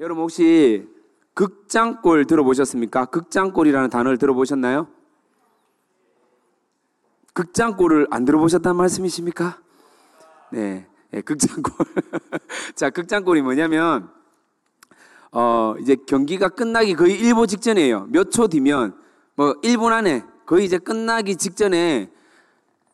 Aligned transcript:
여러분 0.00 0.22
혹시 0.22 0.86
극장골 1.34 2.26
들어보셨습니까? 2.26 3.06
극장골이라는 3.06 3.90
단어를 3.90 4.16
들어보셨나요? 4.16 4.86
극장골을 7.32 8.06
안 8.10 8.24
들어보셨다는 8.24 8.76
말씀이십니까? 8.76 9.60
네, 10.52 10.86
네 11.10 11.20
극장골. 11.20 11.72
자, 12.76 12.90
극장골이 12.90 13.42
뭐냐면 13.42 14.08
어, 15.32 15.74
이제 15.80 15.96
경기가 16.06 16.48
끝나기 16.48 16.94
거의 16.94 17.20
1보 17.20 17.48
직전이에요. 17.48 18.06
몇 18.10 18.30
초 18.30 18.46
뒤면 18.46 18.96
뭐 19.34 19.54
1분 19.62 19.92
안에 19.92 20.24
거의 20.46 20.64
이제 20.64 20.78
끝나기 20.78 21.34
직전에 21.34 22.08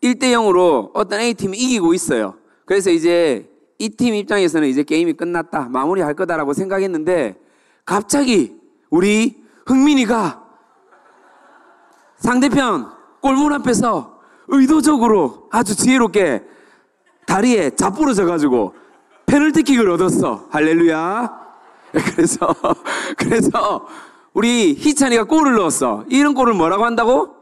1대 0.03 0.33
0으로 0.33 0.91
어떤 0.95 1.21
A팀이 1.21 1.57
이기고 1.57 1.93
있어요. 1.93 2.39
그래서 2.65 2.91
이제 2.91 3.51
이 3.85 3.97
팀 3.97 4.15
입장에서는 4.15 4.67
이제 4.69 4.83
게임이 4.83 5.13
끝났다. 5.15 5.69
마무리할 5.69 6.15
거다라고 6.15 6.55
생각했는데 6.55 7.37
갑자기 7.85 8.57
우리 8.89 9.43
흥민이가 9.67 10.43
상대편 12.17 12.91
골문 13.21 13.53
앞에서 13.53 14.21
의도적으로 14.49 15.49
아주 15.51 15.75
지혜롭게 15.77 16.45
다리에 17.27 17.71
자부러져 17.71 18.25
가지고 18.27 18.75
페널티킥을 19.27 19.91
얻었어. 19.91 20.47
할렐루야. 20.51 21.45
그래서 21.93 22.55
그래서 23.19 23.87
우리 24.33 24.75
희찬이가 24.79 25.25
골을 25.25 25.55
넣었어. 25.55 26.05
이런 26.09 26.35
골을 26.35 26.55
뭐라고 26.55 26.85
한다고? 26.85 27.35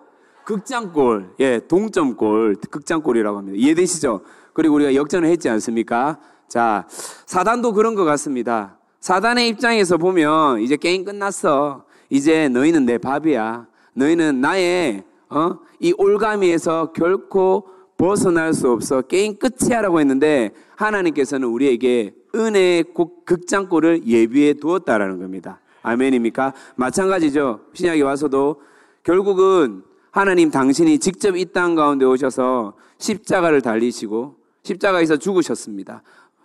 극장골. 0.44 1.34
예, 1.40 1.60
동점골. 1.68 2.56
극장골이라고 2.70 3.38
합니다. 3.38 3.56
이해되시죠? 3.58 4.22
그리고 4.52 4.74
우리가 4.76 4.94
역전을 4.94 5.28
했지 5.28 5.48
않습니까? 5.48 6.18
자, 6.52 6.86
사단도 7.24 7.72
그런 7.72 7.94
것 7.94 8.04
같습니다. 8.04 8.76
사단의 9.00 9.48
입장에서 9.48 9.96
보면 9.96 10.60
이제 10.60 10.76
게임 10.76 11.02
끝났어. 11.02 11.86
이제 12.10 12.50
너희는 12.50 12.84
내 12.84 12.98
밥이야. 12.98 13.66
너희는 13.94 14.42
나의 14.42 15.02
어? 15.30 15.56
이 15.80 15.94
올가미에서 15.96 16.92
결코 16.92 17.68
벗어날 17.96 18.52
수 18.52 18.70
없어. 18.70 19.00
게임 19.00 19.38
끝이야 19.38 19.80
라고 19.80 19.98
했는데 19.98 20.50
하나님께서는 20.76 21.48
우리에게 21.48 22.14
은혜의 22.34 22.84
극장골을 23.24 24.06
예비해 24.06 24.52
두었다라는 24.52 25.20
겁니다. 25.20 25.58
아멘입니까? 25.80 26.52
마찬가지죠. 26.76 27.60
신약에 27.72 28.02
와서도 28.02 28.60
결국은 29.04 29.84
하나님 30.10 30.50
당신이 30.50 30.98
직접 30.98 31.34
이 31.34 31.46
땅 31.46 31.74
가운데 31.76 32.04
오셔서 32.04 32.74
십자가를 32.98 33.62
달리시고 33.62 34.36
십자가에서 34.64 35.16
죽으셨습니다. 35.16 36.02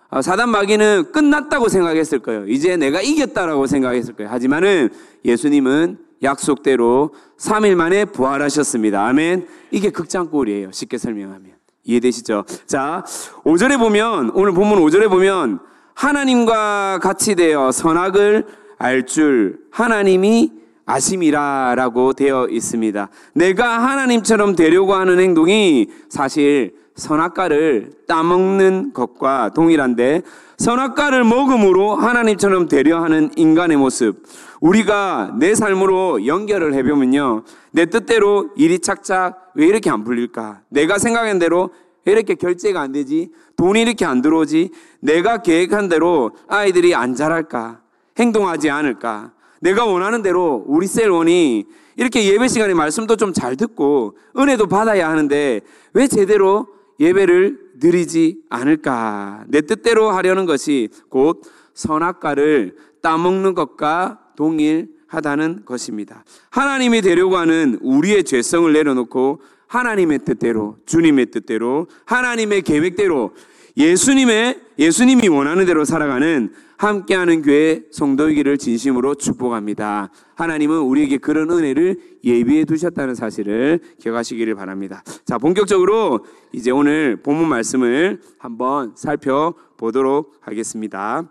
아, 0.10 0.22
사단 0.22 0.50
마귀는 0.50 1.12
끝났다고 1.12 1.68
생각했을 1.70 2.20
거예요. 2.20 2.48
이제 2.48 2.78
내가 2.78 3.02
이겼다라고 3.02 3.68
생각했을 3.68 4.16
거예요. 4.16 4.32
하지만은 4.32 4.90
예수님은 5.26 5.98
약속대로 6.24 7.12
3일 7.38 7.76
만에 7.76 8.06
부활하셨습니다. 8.06 9.06
아멘. 9.06 9.48
이게 9.72 9.90
극장골이에요. 9.90 10.72
쉽게 10.72 10.98
설명하면. 10.98 11.52
이해되시죠? 11.84 12.46
자, 12.66 13.04
5절에 13.44 13.80
보면, 13.80 14.32
오늘 14.34 14.52
본문 14.54 14.80
5절에 14.80 15.10
보면, 15.10 15.60
하나님과 15.94 17.00
같이 17.02 17.36
되어 17.36 17.72
선악을 17.72 18.46
알 18.78 19.06
줄 19.06 19.58
하나님이 19.72 20.52
아심이라 20.86 21.74
라고 21.76 22.14
되어 22.14 22.48
있습니다. 22.50 23.10
내가 23.34 23.80
하나님처럼 23.90 24.56
되려고 24.56 24.94
하는 24.94 25.20
행동이 25.20 25.88
사실 26.10 26.76
선악과를 26.98 27.92
따먹는 28.08 28.92
것과 28.94 29.52
동일한데 29.56 30.24
선악과를 30.58 31.24
먹음으로 31.24 31.96
하나님처럼 31.96 32.68
되려 32.68 33.02
하는 33.02 33.30
인간의 33.36 33.78
모습 33.78 34.24
우리가 34.60 35.36
내 35.40 35.54
삶으로 35.56 36.26
연결을 36.26 36.74
해보면요 36.74 37.44
내 37.72 37.86
뜻대로 37.86 38.50
일이 38.56 38.80
착착 38.80 39.52
왜 39.54 39.68
이렇게 39.68 39.90
안 39.90 40.04
풀릴까? 40.04 40.62
내가 40.70 40.98
생각한 40.98 41.40
대로 41.40 41.70
왜 42.06 42.14
이렇게 42.14 42.36
결제가 42.36 42.82
안 42.82 42.92
되지? 42.92 43.32
돈이 43.56 43.82
이렇게 43.82 44.06
안 44.06 44.22
들어오지? 44.22 44.72
내가 45.00 45.42
계획한 45.42 45.90
대로 45.90 46.32
아이들이 46.48 46.96
안 46.96 47.16
자랄까? 47.16 47.82
행동하지 48.18 48.70
않을까? 48.70 49.32
내가 49.62 49.86
원하는 49.86 50.22
대로 50.22 50.64
우리 50.68 50.88
셀원이 50.88 51.66
이렇게 51.98 52.26
예배 52.32 52.48
시간에 52.48 52.74
말씀도 52.74 53.16
좀 53.16 53.34
잘 53.34 53.56
듣고 53.56 54.16
은혜도 54.38 54.68
받아야 54.68 55.10
하는데 55.10 55.62
왜 55.94 56.08
제대로 56.08 56.68
예배를 57.00 57.60
드리지 57.80 58.44
않을까? 58.50 59.46
내 59.48 59.62
뜻대로 59.62 60.12
하려는 60.12 60.46
것이 60.46 60.90
곧 61.10 61.42
선악과를 61.74 62.76
따먹는 63.02 63.54
것과 63.54 64.20
동일하다는 64.36 65.66
것입니다. 65.66 66.24
하나님이 66.50 67.02
되려고 67.02 67.38
하는 67.38 67.78
우리의 67.82 68.24
죄성을 68.24 68.72
내려놓고 68.74 69.42
하나님의 69.68 70.20
뜻대로, 70.20 70.78
주님의 70.86 71.28
뜻대로, 71.28 71.88
하나님의 72.06 72.62
계획대로 72.64 73.34
예수님의 73.76 74.60
예수님이 74.80 75.28
원하는 75.28 75.66
대로 75.66 75.86
살아가는 75.86 76.52
함께하는 76.78 77.42
교회 77.42 77.82
성도이기를 77.92 78.58
진심으로 78.58 79.16
축복합니다. 79.16 80.10
하나님은 80.36 80.80
우리에게 80.80 81.18
그런 81.18 81.50
은혜를 81.50 82.00
예비해 82.24 82.66
두셨다는 82.66 83.16
사실을 83.16 83.80
기억하시기를 84.00 84.56
바랍니다. 84.56 85.04
자, 85.26 85.38
본격적으로 85.38 86.26
이제 86.54 86.72
오늘 86.72 87.18
본문 87.24 87.50
말씀을 87.50 88.22
한번 88.38 88.94
살펴보도록 88.96 90.36
하겠습니다. 90.42 91.28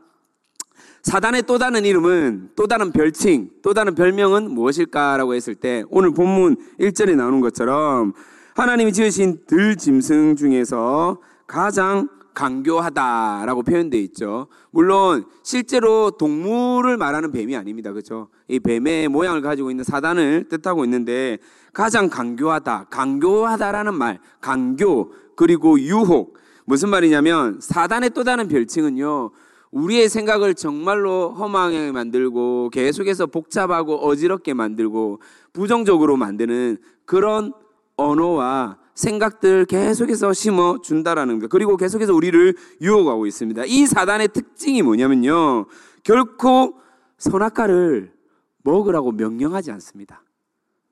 사단의 1.02 1.44
또 1.46 1.56
다른 1.56 1.84
이름은 1.84 2.50
또 2.56 2.66
다른 2.66 2.90
별칭, 2.90 3.50
또 3.62 3.72
다른 3.72 3.94
별명은 3.94 4.50
무엇일까라고 4.50 5.34
했을 5.34 5.54
때 5.54 5.84
오늘 5.88 6.12
본문 6.12 6.56
1절에 6.80 7.14
나오는 7.14 7.40
것처럼 7.40 8.12
하나님이 8.56 8.92
지으신 8.92 9.40
들짐승 9.46 10.34
중에서 10.34 11.20
가장 11.46 12.08
강교하다라고 12.36 13.62
표현되어 13.62 13.98
있죠. 14.02 14.48
물론 14.70 15.24
실제로 15.42 16.10
동물을 16.10 16.98
말하는 16.98 17.32
뱀이 17.32 17.56
아닙니다. 17.56 17.92
그렇죠? 17.92 18.28
이 18.46 18.60
뱀의 18.60 19.08
모양을 19.08 19.40
가지고 19.40 19.70
있는 19.70 19.84
사단을 19.84 20.46
뜻하고 20.50 20.84
있는데 20.84 21.38
가장 21.72 22.10
강교하다, 22.10 22.88
강교하다라는 22.90 23.94
말, 23.94 24.20
강교 24.42 25.12
그리고 25.34 25.80
유혹 25.80 26.36
무슨 26.66 26.90
말이냐면 26.90 27.58
사단의 27.60 28.10
또 28.10 28.22
다른 28.22 28.48
별칭은요. 28.48 29.30
우리의 29.70 30.08
생각을 30.08 30.54
정말로 30.54 31.30
허망하게 31.30 31.92
만들고 31.92 32.68
계속해서 32.70 33.26
복잡하고 33.26 33.96
어지럽게 33.96 34.52
만들고 34.52 35.20
부정적으로 35.54 36.16
만드는 36.16 36.76
그런 37.06 37.52
언어와 37.96 38.78
생각들 38.94 39.66
계속해서 39.66 40.32
심어 40.32 40.78
준다라는 40.82 41.38
것. 41.38 41.50
그리고 41.50 41.76
계속해서 41.76 42.14
우리를 42.14 42.54
유혹하고 42.80 43.26
있습니다. 43.26 43.64
이 43.66 43.86
사단의 43.86 44.28
특징이 44.28 44.82
뭐냐면요. 44.82 45.66
결코 46.02 46.78
선악과를 47.18 48.12
먹으라고 48.62 49.12
명령하지 49.12 49.70
않습니다. 49.72 50.22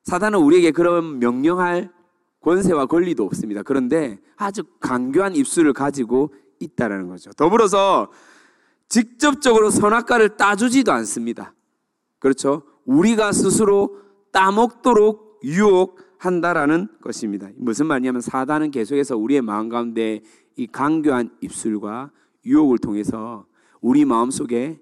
사단은 0.05 0.39
우리에게 0.39 0.71
그런 0.71 1.19
명령할 1.19 1.91
권세와 2.41 2.87
권리도 2.87 3.25
없습니다. 3.25 3.63
그런데 3.63 4.19
아주 4.37 4.65
강교한 4.81 5.35
입술을 5.35 5.73
가지고 5.73 6.35
있다라는 6.61 7.09
거죠. 7.09 7.31
더불어서 7.33 8.11
직접적으로 8.89 9.71
선악과를 9.71 10.37
따주지도 10.37 10.93
않습니다. 10.93 11.55
그렇죠? 12.19 12.63
우리가 12.85 13.33
스스로 13.33 13.99
따먹도록 14.31 15.41
유혹 15.43 15.99
한다라는 16.19 16.89
것입니다. 17.01 17.49
무슨 17.57 17.87
말이냐면 17.87 18.21
사단은 18.21 18.71
계속해서 18.71 19.17
우리의 19.17 19.43
마음 19.43 19.69
가운데 19.69 20.23
이 20.57 20.67
강교한 20.67 21.31
입술과 21.41 22.11
유혹을 22.45 22.79
통해서 22.79 23.47
우리 23.81 24.05
마음 24.05 24.31
속에 24.31 24.81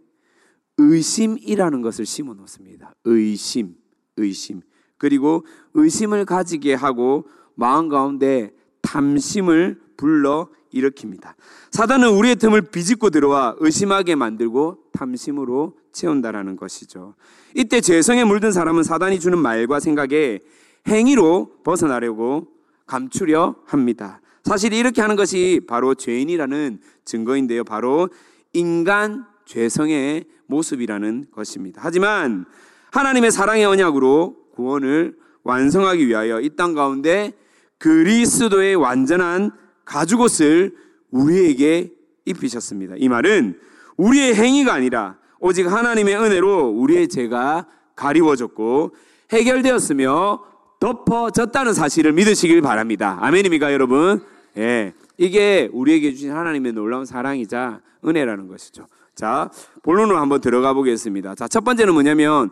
의심이라는 0.78 1.82
것을 1.82 2.06
심어 2.06 2.34
놓습니다. 2.34 2.92
의심, 3.04 3.74
의심. 4.16 4.62
그리고 4.98 5.44
의심을 5.74 6.24
가지게 6.24 6.74
하고 6.74 7.26
마음 7.54 7.88
가운데 7.88 8.52
탐심을 8.82 9.80
불러 9.96 10.48
일으킵니다. 10.72 11.34
사단은 11.70 12.10
우리의 12.10 12.36
틈을 12.36 12.62
비집고 12.70 13.10
들어와 13.10 13.54
의심하게 13.58 14.14
만들고 14.14 14.78
탐심으로 14.92 15.76
채운다라는 15.92 16.56
것이죠. 16.56 17.14
이때 17.54 17.80
죄성에 17.80 18.24
물든 18.24 18.52
사람은 18.52 18.82
사단이 18.82 19.20
주는 19.20 19.38
말과 19.38 19.80
생각에 19.80 20.40
행위로 20.88 21.50
벗어나려고 21.64 22.48
감추려 22.86 23.56
합니다. 23.66 24.20
사실 24.44 24.72
이렇게 24.72 25.00
하는 25.00 25.16
것이 25.16 25.60
바로 25.68 25.94
죄인이라는 25.94 26.80
증거인데요. 27.04 27.64
바로 27.64 28.08
인간 28.52 29.24
죄성의 29.46 30.24
모습이라는 30.46 31.26
것입니다. 31.32 31.80
하지만 31.84 32.44
하나님의 32.90 33.30
사랑의 33.30 33.64
언약으로 33.64 34.36
구원을 34.54 35.16
완성하기 35.44 36.06
위하여 36.06 36.40
이 36.40 36.50
땅 36.56 36.74
가운데 36.74 37.32
그리스도의 37.78 38.76
완전한 38.76 39.50
가죽옷을 39.84 40.76
우리에게 41.10 41.92
입히셨습니다. 42.24 42.94
이 42.98 43.08
말은 43.08 43.58
우리의 43.96 44.34
행위가 44.34 44.72
아니라 44.74 45.16
오직 45.40 45.66
하나님의 45.66 46.16
은혜로 46.16 46.70
우리의 46.70 47.08
죄가 47.08 47.66
가리워졌고 47.96 48.94
해결되었으며 49.32 50.44
덮어졌다는 50.82 51.74
사실을 51.74 52.12
믿으시길 52.12 52.60
바랍니다. 52.60 53.16
아멘입니까, 53.20 53.72
여러분? 53.72 54.20
예. 54.56 54.92
이게 55.16 55.70
우리에게 55.72 56.12
주신 56.12 56.32
하나님의 56.32 56.72
놀라운 56.72 57.04
사랑이자 57.04 57.80
은혜라는 58.04 58.48
것이죠. 58.48 58.86
자, 59.14 59.48
본론으로 59.84 60.18
한번 60.18 60.40
들어가 60.40 60.72
보겠습니다. 60.72 61.36
자, 61.36 61.46
첫 61.46 61.62
번째는 61.62 61.92
뭐냐면 61.94 62.50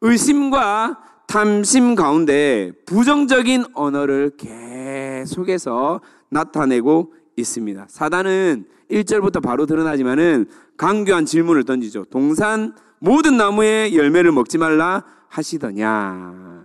의심과 0.00 0.98
탐심 1.28 1.94
가운데 1.94 2.72
부정적인 2.84 3.66
언어를 3.74 4.32
계속해서 4.36 6.00
나타내고 6.30 7.14
있습니다. 7.36 7.86
사단은 7.88 8.66
1절부터 8.90 9.40
바로 9.40 9.66
드러나지만은 9.66 10.46
강교한 10.76 11.26
질문을 11.26 11.62
던지죠. 11.62 12.06
동산 12.06 12.74
모든 12.98 13.36
나무의 13.36 13.96
열매를 13.96 14.32
먹지 14.32 14.58
말라 14.58 15.04
하시더냐. 15.28 16.57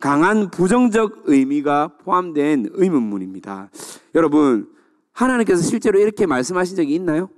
강한 0.00 0.50
부정적 0.50 1.24
의미가 1.24 1.98
포함된 2.04 2.70
의문문입니다. 2.72 3.70
여러분, 4.14 4.68
하나님께서 5.12 5.62
실제로 5.62 5.98
이렇게 5.98 6.26
말씀하신 6.26 6.76
적이 6.76 6.94
있나요? 6.94 7.28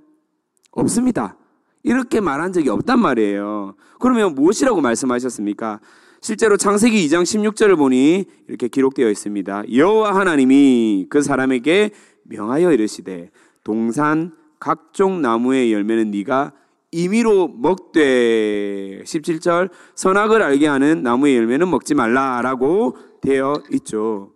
없습니다. 0.71 1.37
이렇게 1.83 2.21
말한 2.21 2.53
적이 2.53 2.69
없단 2.69 2.99
말이에요. 2.99 3.75
그러면 3.99 4.35
무엇이라고 4.35 4.79
말씀하셨습니까? 4.81 5.79
실제로 6.21 6.55
창세기 6.55 7.07
2장 7.07 7.23
16절을 7.23 7.77
보니 7.77 8.25
이렇게 8.47 8.67
기록되어 8.67 9.09
있습니다. 9.09 9.63
여호와 9.73 10.15
하나님이 10.15 11.07
그 11.09 11.23
사람에게 11.23 11.89
명하여 12.25 12.71
이르시되 12.71 13.31
동산 13.63 14.33
각종 14.59 15.23
나무의 15.23 15.73
열매는 15.73 16.11
네가 16.11 16.53
임의로 16.91 17.47
먹되 17.47 19.01
17절 19.03 19.69
선악을 19.95 20.41
알게 20.41 20.67
하는 20.67 21.03
나무의 21.03 21.37
열매는 21.37 21.69
먹지 21.69 21.95
말라라고 21.95 22.97
되어 23.21 23.53
있죠. 23.71 24.31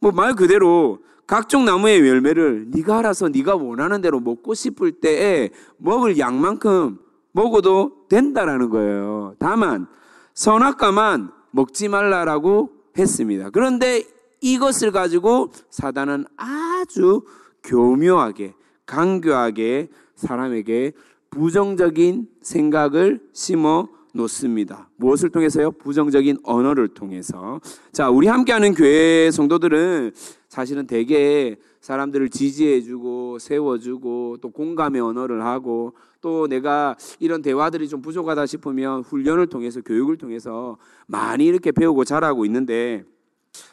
뭐 0.00 0.12
말 0.12 0.34
그대로 0.34 0.98
각종 1.26 1.64
나무의 1.64 2.06
열매를 2.06 2.68
네가 2.70 2.98
알아서 2.98 3.28
네가 3.28 3.56
원하는 3.56 4.00
대로 4.00 4.20
먹고 4.20 4.54
싶을 4.54 4.92
때에 4.92 5.50
먹을 5.78 6.18
양만큼 6.18 6.98
먹어도 7.32 8.06
된다라는 8.08 8.70
거예요. 8.70 9.34
다만 9.40 9.88
선악과만 10.34 11.32
먹지 11.50 11.88
말라라고 11.88 12.70
했습니다. 12.96 13.50
그런데 13.50 14.04
이것을 14.40 14.92
가지고 14.92 15.50
사단은 15.70 16.26
아주 16.36 17.22
교묘하게 17.64 18.54
강교하게 18.86 19.88
사람에게 20.14 20.92
부정적인 21.30 22.28
생각을 22.42 23.20
심어 23.32 23.88
놓습니다. 24.16 24.88
무엇을 24.96 25.30
통해서요? 25.30 25.72
부정적인 25.72 26.38
언어를 26.42 26.88
통해서. 26.88 27.60
자, 27.92 28.08
우리 28.10 28.26
함께하는 28.26 28.74
교회 28.74 29.30
성도들은 29.30 30.12
사실은 30.48 30.86
대개 30.86 31.56
사람들을 31.80 32.30
지지해주고 32.30 33.38
세워주고 33.38 34.38
또 34.40 34.50
공감의 34.50 35.00
언어를 35.00 35.44
하고 35.44 35.94
또 36.20 36.48
내가 36.48 36.96
이런 37.20 37.42
대화들이 37.42 37.88
좀 37.88 38.02
부족하다 38.02 38.46
싶으면 38.46 39.02
훈련을 39.02 39.46
통해서 39.46 39.80
교육을 39.82 40.16
통해서 40.16 40.78
많이 41.06 41.46
이렇게 41.46 41.70
배우고 41.70 42.04
자라고 42.04 42.44
있는데 42.46 43.04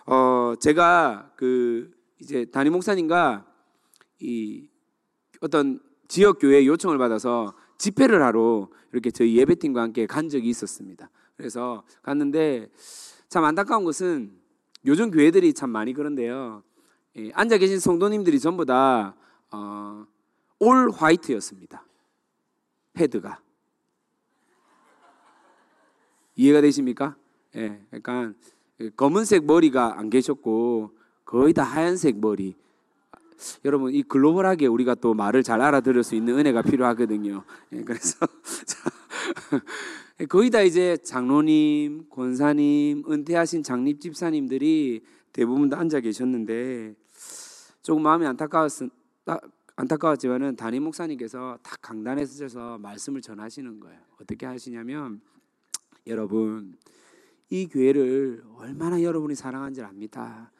어 0.06 0.54
제가 0.60 1.32
그 1.36 1.90
이제 2.20 2.46
담임 2.46 2.74
목사님과 2.74 3.46
이 4.20 4.68
어떤 5.42 5.80
지역 6.14 6.38
교회 6.38 6.64
요청을 6.68 7.00
받아서 7.00 7.56
집회를 7.80 8.22
하러 8.22 8.70
이렇게 8.92 9.10
저희 9.10 9.36
예배팀과 9.36 9.82
함께 9.82 10.06
간 10.06 10.30
적이 10.30 10.48
있었습니다. 10.50 11.10
그래서 11.36 11.84
갔는데 12.04 12.70
참 13.30 13.44
안타까운 13.44 13.84
것은 13.84 14.32
요즘 14.86 15.10
교회들이 15.10 15.56
참 15.56 15.72
많이 15.72 15.92
그런데요. 15.92 16.62
예, 17.18 17.32
앉아 17.34 17.58
계신 17.58 17.80
성도님들이 17.80 18.40
전부 18.40 18.64
다올 18.64 19.16
어, 19.50 20.06
화이트였습니다. 20.94 21.84
헤드가 22.96 23.42
이해가 26.36 26.62
되십니까? 26.62 27.16
예, 27.56 27.82
약간 27.92 28.36
검은색 28.96 29.46
머리가 29.46 29.98
안 29.98 30.12
계셨고 30.12 30.92
거의 31.26 31.54
다 31.54 31.64
하얀색 31.64 32.20
머리. 32.20 32.56
여러분 33.66 33.94
이 33.94 34.04
글로벌하게 34.04 34.68
우리가 34.68 34.96
또 34.96 35.14
말을 35.14 35.44
잘 35.44 35.62
알아들을 35.62 36.04
수 36.04 36.16
있는 36.16 36.40
은혜가 36.40 36.62
필요하거든요. 36.62 37.44
예, 37.74 37.84
그래서 37.84 38.26
거의 40.30 40.50
다 40.50 40.62
이제 40.62 40.98
장로님, 40.98 42.08
권사님, 42.10 43.04
은퇴하신 43.10 43.64
장립 43.64 44.02
집사님들이 44.02 45.04
대부분 45.32 45.70
다 45.70 45.80
앉아 45.80 46.02
계셨는데 46.02 46.96
조금 47.82 48.04
마음이 48.04 48.26
안타까웠 48.26 48.90
안타까웠지만은 49.76 50.56
담임 50.56 50.84
목사님께서 50.84 51.58
다 51.64 51.76
강단에 51.82 52.26
서셔서 52.26 52.78
말씀을 52.78 53.22
전하시는 53.22 53.80
거예요. 53.80 54.00
어떻게 54.22 54.46
하시냐면 54.46 55.22
여러분 56.06 56.78
이 57.50 57.68
교회를 57.68 58.44
얼마나 58.56 59.02
여러분이 59.02 59.36
사랑한지 59.36 59.82
압니다. 59.82 60.52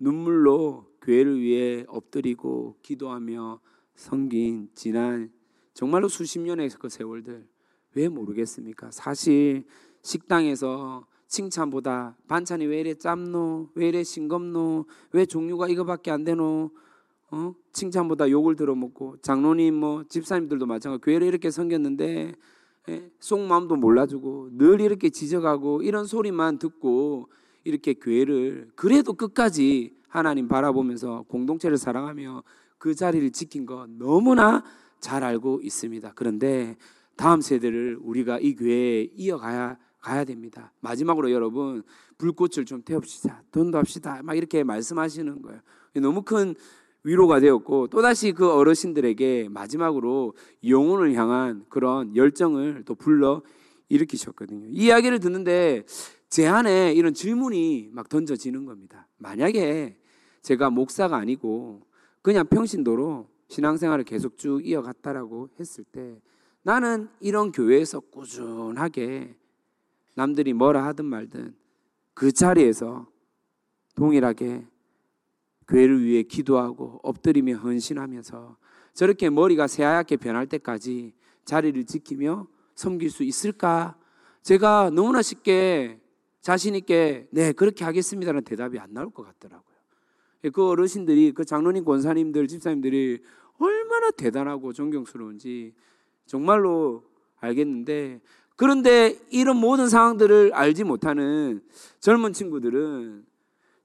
눈물로 0.00 0.86
교회를 1.02 1.40
위해 1.40 1.84
엎드리고 1.86 2.76
기도하며 2.82 3.60
섬긴 3.94 4.70
지난 4.74 5.30
정말로 5.74 6.08
수십 6.08 6.40
년의 6.40 6.70
그 6.78 6.88
세월들 6.88 7.46
왜 7.94 8.08
모르겠습니까? 8.08 8.90
사실 8.90 9.64
식당에서 10.02 11.06
칭찬보다 11.28 12.16
반찬이 12.26 12.66
왜 12.66 12.80
이래 12.80 12.94
짭노? 12.94 13.70
왜 13.74 13.88
이래 13.88 14.02
싱겁노? 14.02 14.86
왜 15.12 15.26
종류가 15.26 15.68
이거밖에 15.68 16.10
안 16.10 16.24
되노? 16.24 16.70
어? 17.30 17.54
칭찬보다 17.72 18.30
욕을 18.30 18.56
들어먹고 18.56 19.18
장로님 19.18 19.74
뭐 19.74 20.04
집사님들도 20.08 20.66
마찬가지 20.66 21.02
교회를 21.02 21.26
이렇게 21.26 21.50
섬겼는데 21.50 22.34
예? 22.88 23.10
속마음도 23.20 23.76
몰라주고 23.76 24.48
늘 24.52 24.80
이렇게 24.80 25.10
지적하고 25.10 25.82
이런 25.82 26.06
소리만 26.06 26.58
듣고 26.58 27.28
이렇게 27.64 27.94
교회를 27.94 28.70
그래도 28.74 29.12
끝까지 29.12 29.94
하나님 30.08 30.48
바라보면서 30.48 31.24
공동체를 31.28 31.76
사랑하며 31.76 32.42
그 32.78 32.94
자리를 32.94 33.30
지킨 33.30 33.66
거 33.66 33.86
너무나 33.86 34.64
잘 35.00 35.22
알고 35.24 35.60
있습니다. 35.62 36.12
그런데 36.14 36.76
다음 37.16 37.40
세대를 37.40 37.98
우리가 38.00 38.38
이 38.38 38.54
교회에 38.54 39.08
이어가야 39.14 39.78
가야 40.00 40.24
됩니다. 40.24 40.72
마지막으로 40.80 41.30
여러분 41.30 41.82
불꽃을 42.18 42.64
좀 42.64 42.82
태웁시다. 42.82 43.42
돈도 43.52 43.78
합시다. 43.78 44.20
막 44.22 44.36
이렇게 44.36 44.64
말씀하시는 44.64 45.42
거예요. 45.42 45.60
너무 45.96 46.22
큰 46.22 46.54
위로가 47.02 47.40
되었고 47.40 47.88
또다시 47.88 48.32
그 48.32 48.50
어르신들에게 48.50 49.48
마지막으로 49.50 50.34
영혼을 50.66 51.14
향한 51.14 51.64
그런 51.68 52.14
열정을 52.16 52.84
또 52.84 52.94
불러 52.94 53.42
일으키셨거든요. 53.88 54.68
이 54.68 54.86
이야기를 54.86 55.18
듣는데 55.20 55.84
제 56.30 56.46
안에 56.46 56.92
이런 56.92 57.12
질문이 57.12 57.90
막 57.92 58.08
던져지는 58.08 58.64
겁니다. 58.64 59.08
만약에 59.18 59.98
제가 60.42 60.70
목사가 60.70 61.16
아니고 61.16 61.82
그냥 62.22 62.46
평신도로 62.46 63.28
신앙생활을 63.48 64.04
계속 64.04 64.38
쭉 64.38 64.64
이어갔다라고 64.64 65.48
했을 65.58 65.82
때 65.82 66.22
나는 66.62 67.08
이런 67.18 67.50
교회에서 67.50 67.98
꾸준하게 67.98 69.34
남들이 70.14 70.52
뭐라 70.52 70.84
하든 70.86 71.04
말든 71.04 71.56
그 72.14 72.30
자리에서 72.30 73.08
동일하게 73.96 74.66
교회를 75.66 76.04
위해 76.04 76.22
기도하고 76.22 77.00
엎드리며 77.02 77.56
헌신하면서 77.56 78.56
저렇게 78.94 79.30
머리가 79.30 79.66
새하얗게 79.66 80.16
변할 80.18 80.46
때까지 80.46 81.12
자리를 81.44 81.84
지키며 81.86 82.46
섬길 82.76 83.10
수 83.10 83.24
있을까? 83.24 83.96
제가 84.42 84.90
너무나 84.90 85.22
쉽게 85.22 86.00
자신 86.40 86.74
있게 86.74 87.28
네 87.30 87.52
그렇게 87.52 87.84
하겠습니다라는 87.84 88.44
대답이 88.44 88.78
안 88.78 88.92
나올 88.92 89.10
것 89.10 89.24
같더라고요. 89.24 89.76
그 90.52 90.66
어르신들이 90.66 91.32
그 91.32 91.44
장로님 91.44 91.84
권사님들 91.84 92.48
집사님들이 92.48 93.22
얼마나 93.58 94.10
대단하고 94.10 94.72
존경스러운지 94.72 95.74
정말로 96.26 97.04
알겠는데 97.40 98.20
그런데 98.56 99.18
이런 99.30 99.56
모든 99.56 99.88
상황들을 99.88 100.52
알지 100.54 100.84
못하는 100.84 101.62
젊은 101.98 102.32
친구들은 102.32 103.24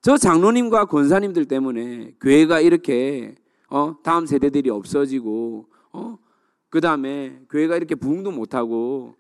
저 0.01 0.17
장로님과 0.17 0.85
권사님들 0.85 1.45
때문에 1.45 2.15
교회가 2.21 2.61
이렇게 2.61 3.35
어 3.69 3.95
다음 4.03 4.25
세대들이 4.25 4.69
없어지고 4.69 5.67
어 5.91 6.25
그 6.75 6.81
다음에 6.81 7.39
교회가 7.49 7.77
이렇게 7.77 7.95
부흥도 7.95 8.31
못하고 8.31 9.15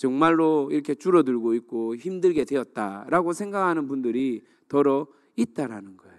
정말로 0.00 0.70
이렇게 0.72 0.94
줄어들고 0.94 1.52
있고 1.56 1.94
힘들게 1.94 2.46
되었다라고 2.46 3.34
생각하는 3.34 3.86
분들이 3.86 4.42
더러 4.66 5.06
있다라는 5.36 5.98
거예요. 5.98 6.16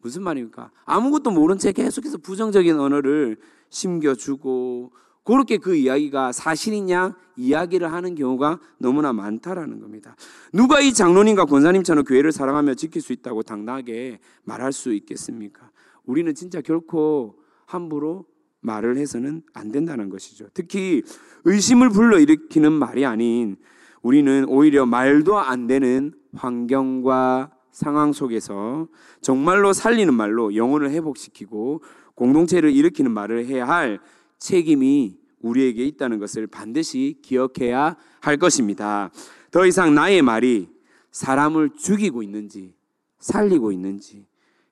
무슨 0.00 0.24
말입니까? 0.24 0.72
아무것도 0.84 1.30
모른 1.30 1.56
채 1.56 1.70
계속해서 1.70 2.18
부정적인 2.18 2.76
언어를 2.76 3.36
심겨주고 3.70 4.90
그렇게 5.22 5.58
그 5.58 5.76
이야기가 5.76 6.32
사실이냐 6.32 7.14
이야기를 7.36 7.92
하는 7.92 8.16
경우가 8.16 8.58
너무나 8.78 9.12
많다라는 9.12 9.78
겁니다. 9.78 10.16
누가 10.52 10.80
이 10.80 10.92
장로님과 10.92 11.44
권사님처럼 11.44 12.02
교회를 12.02 12.32
사랑하며 12.32 12.74
지킬 12.74 13.00
수 13.00 13.12
있다고 13.12 13.44
당당하게 13.44 14.18
말할 14.42 14.72
수 14.72 14.92
있겠습니까? 14.92 15.70
우리는 16.04 16.34
진짜 16.34 16.60
결코 16.60 17.38
함부로 17.64 18.26
말을 18.64 18.96
해서는 18.96 19.42
안 19.52 19.70
된다는 19.70 20.08
것이죠. 20.08 20.48
특히 20.54 21.02
의심을 21.44 21.90
불러일으키는 21.90 22.72
말이 22.72 23.04
아닌 23.04 23.56
우리는 24.02 24.44
오히려 24.48 24.86
말도 24.86 25.38
안 25.38 25.66
되는 25.66 26.12
환경과 26.34 27.52
상황 27.70 28.12
속에서 28.12 28.88
정말로 29.20 29.72
살리는 29.72 30.12
말로 30.14 30.54
영혼을 30.54 30.90
회복시키고 30.90 31.82
공동체를 32.14 32.72
일으키는 32.72 33.10
말을 33.10 33.46
해야 33.46 33.66
할 33.66 34.00
책임이 34.38 35.18
우리에게 35.40 35.84
있다는 35.84 36.18
것을 36.18 36.46
반드시 36.46 37.18
기억해야 37.22 37.96
할 38.20 38.36
것입니다. 38.38 39.10
더 39.50 39.66
이상 39.66 39.94
나의 39.94 40.22
말이 40.22 40.68
사람을 41.10 41.70
죽이고 41.76 42.22
있는지, 42.22 42.74
살리고 43.18 43.72
있는지, 43.72 44.26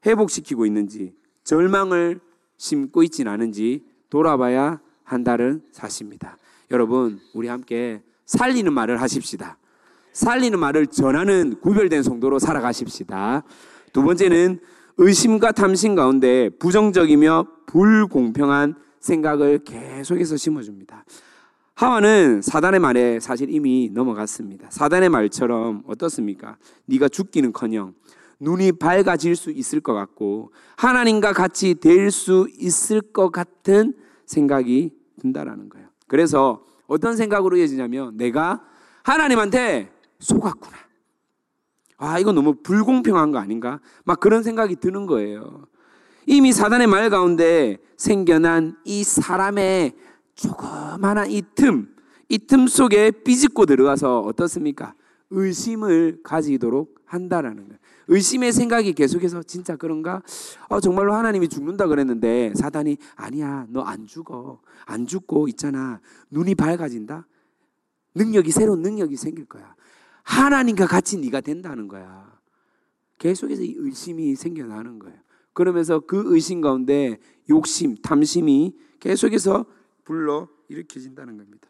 회복시키고 0.06 0.64
있는지, 0.66 1.14
절망을 1.44 2.20
심고 2.62 3.02
있진 3.02 3.26
않은지 3.26 3.83
돌아봐야 4.09 4.81
한다는 5.02 5.62
사실입니다. 5.73 6.38
여러분, 6.71 7.19
우리 7.35 7.49
함께 7.49 8.02
살리는 8.25 8.73
말을 8.73 9.00
하십시다. 9.00 9.59
살리는 10.12 10.57
말을 10.61 10.87
전하는 10.87 11.57
구별된 11.61 12.04
성도로 12.04 12.38
살아가십시다. 12.38 13.42
두 13.92 14.04
번째는 14.04 14.61
의심과 14.97 15.50
탐심 15.52 15.97
가운데 15.97 16.50
부정적이며 16.50 17.49
불공평한 17.66 18.76
생각을 19.00 19.64
계속해서 19.64 20.37
심어줍니다. 20.37 21.04
하와는 21.75 22.42
사단의 22.42 22.78
말에 22.78 23.19
사실 23.19 23.52
이미 23.52 23.90
넘어갔습니다. 23.92 24.69
사단의 24.71 25.09
말처럼 25.09 25.83
어떻습니까? 25.88 26.59
네가 26.87 27.09
죽기는커녕 27.09 27.95
눈이 28.42 28.72
밝아질 28.72 29.37
수 29.37 29.50
있을 29.52 29.80
것 29.80 29.94
같고 29.94 30.52
하나님과 30.76 31.32
같이 31.32 31.75
될 31.75 32.11
수 32.11 32.49
있을 32.58 33.00
것 33.00 33.30
같은 33.30 33.94
생각이 34.26 34.90
든다라는 35.20 35.68
거예요. 35.68 35.88
그래서 36.08 36.64
어떤 36.88 37.16
생각으로 37.16 37.56
이어지냐면 37.56 38.16
내가 38.16 38.62
하나님한테 39.04 39.92
속았구나. 40.18 40.76
아, 41.99 42.18
이거 42.18 42.32
너무 42.32 42.56
불공평한 42.62 43.30
거 43.30 43.38
아닌가? 43.38 43.80
막 44.04 44.18
그런 44.18 44.42
생각이 44.42 44.76
드는 44.76 45.06
거예요. 45.06 45.66
이미 46.26 46.52
사단의 46.52 46.88
말 46.88 47.11
가운데 47.11 47.78
생겨난 47.96 48.76
이 48.84 49.04
사람의 49.04 49.92
조그마한 50.34 51.30
이 51.30 51.42
틈, 51.54 51.94
이 52.28 52.38
틈 52.38 52.66
속에 52.66 53.12
삐집고 53.12 53.66
들어가서 53.66 54.20
어떻습니까? 54.20 54.94
의심을 55.32 56.20
가지도록 56.22 57.00
한다라는 57.04 57.64
거예요. 57.68 57.78
의심의 58.08 58.52
생각이 58.52 58.92
계속해서 58.94 59.42
진짜 59.42 59.76
그런가? 59.76 60.22
어, 60.68 60.80
정말로 60.80 61.14
하나님이 61.14 61.48
죽는다 61.48 61.86
그랬는데 61.86 62.52
사단이 62.56 62.96
아니야, 63.16 63.66
너 63.70 63.82
안 63.82 64.06
죽어. 64.06 64.60
안 64.86 65.06
죽고 65.06 65.48
있잖아. 65.48 66.00
눈이 66.30 66.54
밝아진다? 66.54 67.26
능력이, 68.14 68.50
새로운 68.50 68.82
능력이 68.82 69.16
생길 69.16 69.44
거야. 69.46 69.74
하나님과 70.24 70.86
같이 70.86 71.18
네가 71.18 71.40
된다는 71.40 71.88
거야. 71.88 72.30
계속해서 73.18 73.62
이 73.62 73.74
의심이 73.78 74.34
생겨나는 74.34 74.98
거예요. 74.98 75.16
그러면서 75.52 76.00
그 76.00 76.22
의심 76.26 76.60
가운데 76.60 77.18
욕심, 77.48 77.96
탐심이 77.96 78.76
계속해서 79.00 79.66
불러 80.04 80.48
일으켜진다는 80.68 81.36
겁니다. 81.36 81.68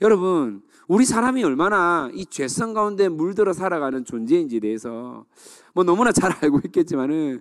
여러분, 0.00 0.62
우리 0.88 1.04
사람이 1.04 1.42
얼마나 1.44 2.10
이 2.12 2.26
죄성 2.26 2.74
가운데 2.74 3.08
물들어 3.08 3.52
살아가는 3.52 4.04
존재인지에 4.04 4.60
대해서 4.60 5.24
뭐 5.74 5.84
너무나 5.84 6.12
잘 6.12 6.32
알고 6.40 6.60
있겠지만은 6.66 7.40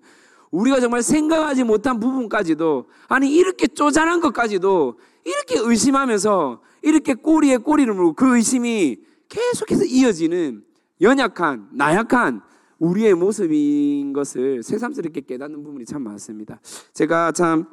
우리가 0.52 0.80
정말 0.80 1.02
생각하지 1.02 1.64
못한 1.64 2.00
부분까지도 2.00 2.86
아니 3.08 3.34
이렇게 3.34 3.68
쪼잔한 3.68 4.20
것까지도 4.20 5.00
이렇게 5.24 5.58
의심하면서 5.58 6.62
이렇게 6.84 7.14
꼬리에 7.14 7.58
꼬리를 7.58 7.94
물고 7.94 8.14
그 8.14 8.36
의심이 8.36 8.98
계속해서 9.30 9.86
이어지는 9.86 10.64
연약한 11.00 11.70
나약한 11.72 12.42
우리의 12.80 13.14
모습인 13.14 14.12
것을 14.12 14.64
새삼스럽게 14.64 15.22
깨닫는 15.22 15.64
부분이 15.64 15.86
참 15.86 16.02
많습니다. 16.04 16.60
제가 16.94 17.32
참 17.32 17.66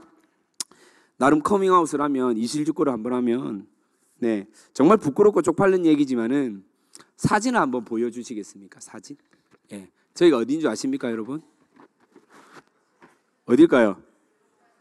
나름 1.17 1.43
커밍아웃을 1.43 2.01
하면 2.01 2.37
이실직고를 2.37 2.93
한번 2.93 3.15
하면 3.15 3.67
네 4.19 4.47
정말 4.73 4.99
부끄럽고 4.99 5.43
쪽팔린 5.43 5.87
얘기지만은 5.87 6.65
사진을 7.17 7.61
한번 7.61 7.85
보여주시겠습니까? 7.85 8.81
사진? 8.81 9.17
예, 9.73 9.77
네. 9.77 9.91
저희가 10.15 10.39
어딘 10.39 10.61
줄 10.61 10.71
아십니까, 10.71 11.11
여러분? 11.11 11.43
어딜까요? 13.45 13.97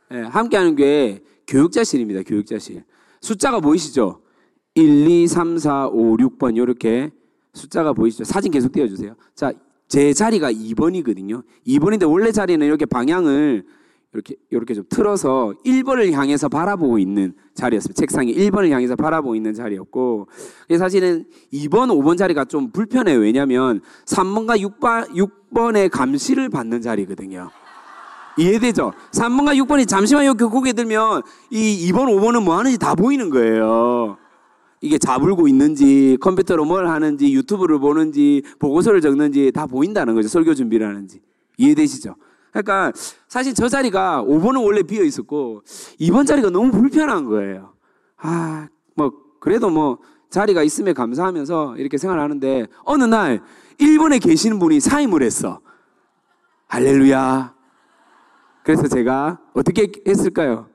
네, 0.09 0.21
함께하는 0.21 0.75
교회 0.75 1.23
교육자실입니다. 1.47 2.23
교육자실. 2.23 2.83
숫자가 3.21 3.59
보이시죠? 3.59 4.21
1, 4.75 5.09
2, 5.09 5.27
3, 5.27 5.57
4, 5.57 5.87
5, 5.87 6.17
6번 6.17 6.55
이렇게 6.57 7.11
숫자가 7.53 7.93
보이시죠? 7.93 8.23
사진 8.23 8.51
계속 8.51 8.71
띄워주세요. 8.71 9.15
자, 9.33 9.51
제 9.87 10.13
자리가 10.13 10.51
2번이거든요. 10.51 11.43
2번인데 11.65 12.09
원래 12.09 12.31
자리는 12.31 12.65
이렇게 12.65 12.85
방향을 12.85 13.65
이렇게 14.13 14.35
이렇게 14.49 14.73
좀 14.73 14.85
틀어서 14.89 15.53
1번을 15.65 16.11
향해서 16.11 16.47
바라보고 16.49 16.97
있는 16.97 17.33
자리였습니다. 17.53 17.99
책상이 17.99 18.33
1번을 18.33 18.69
향해서 18.69 18.95
바라보고 18.95 19.35
있는 19.35 19.53
자리였고 19.53 20.27
사실은 20.77 21.25
2번, 21.53 21.89
5번 21.89 22.17
자리가 22.17 22.45
좀 22.45 22.71
불편해요. 22.71 23.19
왜냐하면 23.19 23.81
3번과 24.05 24.61
6번, 24.61 25.09
6번의 25.53 25.89
감시를 25.91 26.49
받는 26.49 26.81
자리거든요. 26.81 27.49
이해되죠? 28.37 28.93
3번과 29.11 29.57
6번이 29.65 29.87
잠시만 29.87 30.23
이렇게 30.23 30.45
고개 30.45 30.71
들면 30.71 31.23
이 31.51 31.91
2번, 31.91 32.05
5번은 32.05 32.43
뭐 32.43 32.57
하는지 32.57 32.77
다 32.77 32.95
보이는 32.95 33.29
거예요. 33.29 34.17
이게 34.79 34.97
잡을고 34.99 35.47
있는지 35.47 36.17
컴퓨터로 36.21 36.63
뭘 36.63 36.87
하는지 36.87 37.33
유튜브를 37.33 37.79
보는지 37.79 38.43
보고서를 38.59 39.01
적는지 39.01 39.51
다 39.51 39.65
보인다는 39.65 40.13
거죠. 40.13 40.27
설교 40.27 40.53
준비를 40.53 40.87
하는지. 40.87 41.19
이해되시죠? 41.57 42.15
그러니까 42.61 42.91
사실 43.27 43.53
저 43.53 43.67
자리가 43.67 44.23
5번은 44.23 44.63
원래 44.63 44.81
비어 44.81 45.03
있었고 45.03 45.63
2번 45.99 46.25
자리가 46.25 46.49
너무 46.49 46.71
불편한 46.71 47.25
거예요. 47.25 47.73
아, 48.17 48.67
뭐 48.95 49.11
그래도 49.39 49.69
뭐 49.69 49.99
자리가 50.29 50.63
있음에 50.63 50.93
감사하면서 50.93 51.77
이렇게 51.77 51.97
생활하는데 51.97 52.67
어느 52.83 53.03
날 53.03 53.41
1번에 53.79 54.21
계시는 54.21 54.59
분이 54.59 54.79
사임을 54.79 55.21
했어. 55.23 55.61
할렐루야. 56.67 57.53
그래서 58.63 58.87
제가 58.87 59.39
어떻게 59.53 59.91
했을까요? 60.05 60.67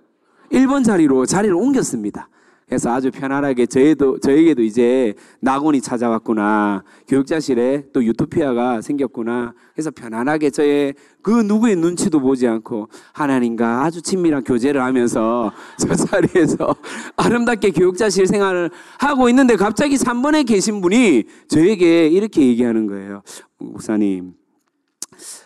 1번 0.51 0.85
자리로 0.85 1.27
자리를 1.27 1.55
옮겼습니다. 1.55 2.29
그래서 2.73 2.91
아주 2.91 3.11
편안하게 3.11 3.67
저희도 3.67 4.21
저에게도 4.21 4.63
이제 4.63 5.13
낙원이 5.41 5.83
찾아왔구나. 5.83 6.83
교육자실에 7.07 7.89
또 7.93 8.03
유토피아가 8.03 8.81
생겼구나. 8.81 9.53
그래서 9.75 9.91
편안하게 9.91 10.49
저의 10.49 10.95
그 11.21 11.43
누구의 11.43 11.77
눈치도 11.77 12.21
보지 12.21 12.49
않고 12.49 12.89
하나님과 13.13 13.85
아주 13.85 14.01
친밀한 14.01 14.43
교제를 14.43 14.81
하면서 14.81 15.53
저 15.79 15.95
자리에서 15.95 16.75
아름답게 17.17 17.73
교육자실 17.73 18.27
생활을 18.27 18.71
하고 18.99 19.29
있는데 19.29 19.57
갑자기 19.57 19.97
3번에 19.97 20.47
계신 20.47 20.81
분이 20.81 21.25
저에게 21.49 22.09
이렇게 22.09 22.41
얘기하는 22.41 22.87
거예요. 22.87 23.21
목사님 23.59 24.33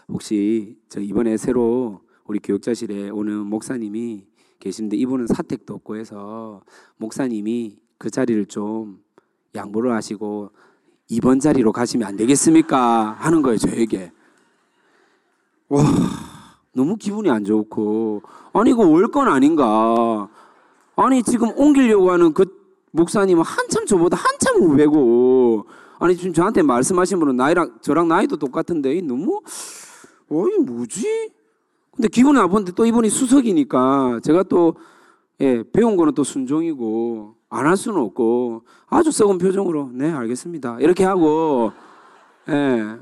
혹시 0.06 0.76
저 0.88 1.00
이번에 1.00 1.36
새로 1.36 2.02
우리 2.24 2.38
교육자실에 2.38 3.10
오는 3.10 3.46
목사님이 3.46 4.26
계시는데 4.58 4.96
이분은 4.96 5.26
사택도 5.26 5.74
없고 5.74 5.96
해서 5.96 6.62
목사님이 6.96 7.78
그 7.98 8.10
자리를 8.10 8.46
좀 8.46 9.02
양보를 9.54 9.92
하시고 9.92 10.50
이번 11.08 11.40
자리로 11.40 11.72
가시면 11.72 12.06
안 12.06 12.16
되겠습니까? 12.16 13.16
하는 13.18 13.42
거예요, 13.42 13.58
저에게. 13.58 14.12
와, 15.68 15.82
너무 16.72 16.96
기분이 16.96 17.30
안 17.30 17.44
좋고. 17.44 18.22
아니, 18.52 18.70
이거 18.70 18.86
월권 18.86 19.28
아닌가. 19.28 20.28
아니, 20.96 21.22
지금 21.22 21.56
옮기려고 21.56 22.10
하는 22.10 22.32
그 22.32 22.44
목사님은 22.90 23.42
한참 23.44 23.86
저보다 23.86 24.16
한참 24.16 24.62
후배고. 24.62 25.66
아니, 25.98 26.16
지금 26.16 26.32
저한테 26.32 26.62
말씀하신 26.62 27.20
분은 27.20 27.36
나이랑, 27.36 27.78
저랑 27.82 28.08
나이도 28.08 28.36
똑같은데, 28.36 29.00
너무, 29.02 29.40
어이, 30.28 30.58
뭐지? 30.58 31.30
근데 31.96 32.08
기분이 32.08 32.38
나쁜데 32.38 32.72
또 32.72 32.84
이분이 32.84 33.08
수석이니까 33.08 34.20
제가 34.22 34.42
또 34.44 34.74
예, 35.40 35.62
배운 35.72 35.96
거는 35.96 36.14
또 36.14 36.22
순종이고 36.24 37.34
안 37.48 37.66
할 37.66 37.76
수는 37.76 38.00
없고 38.00 38.62
아주 38.86 39.10
썩은 39.10 39.38
표정으로 39.38 39.90
네 39.92 40.10
알겠습니다 40.12 40.78
이렇게 40.80 41.04
하고 41.04 41.72
예, 42.48 42.96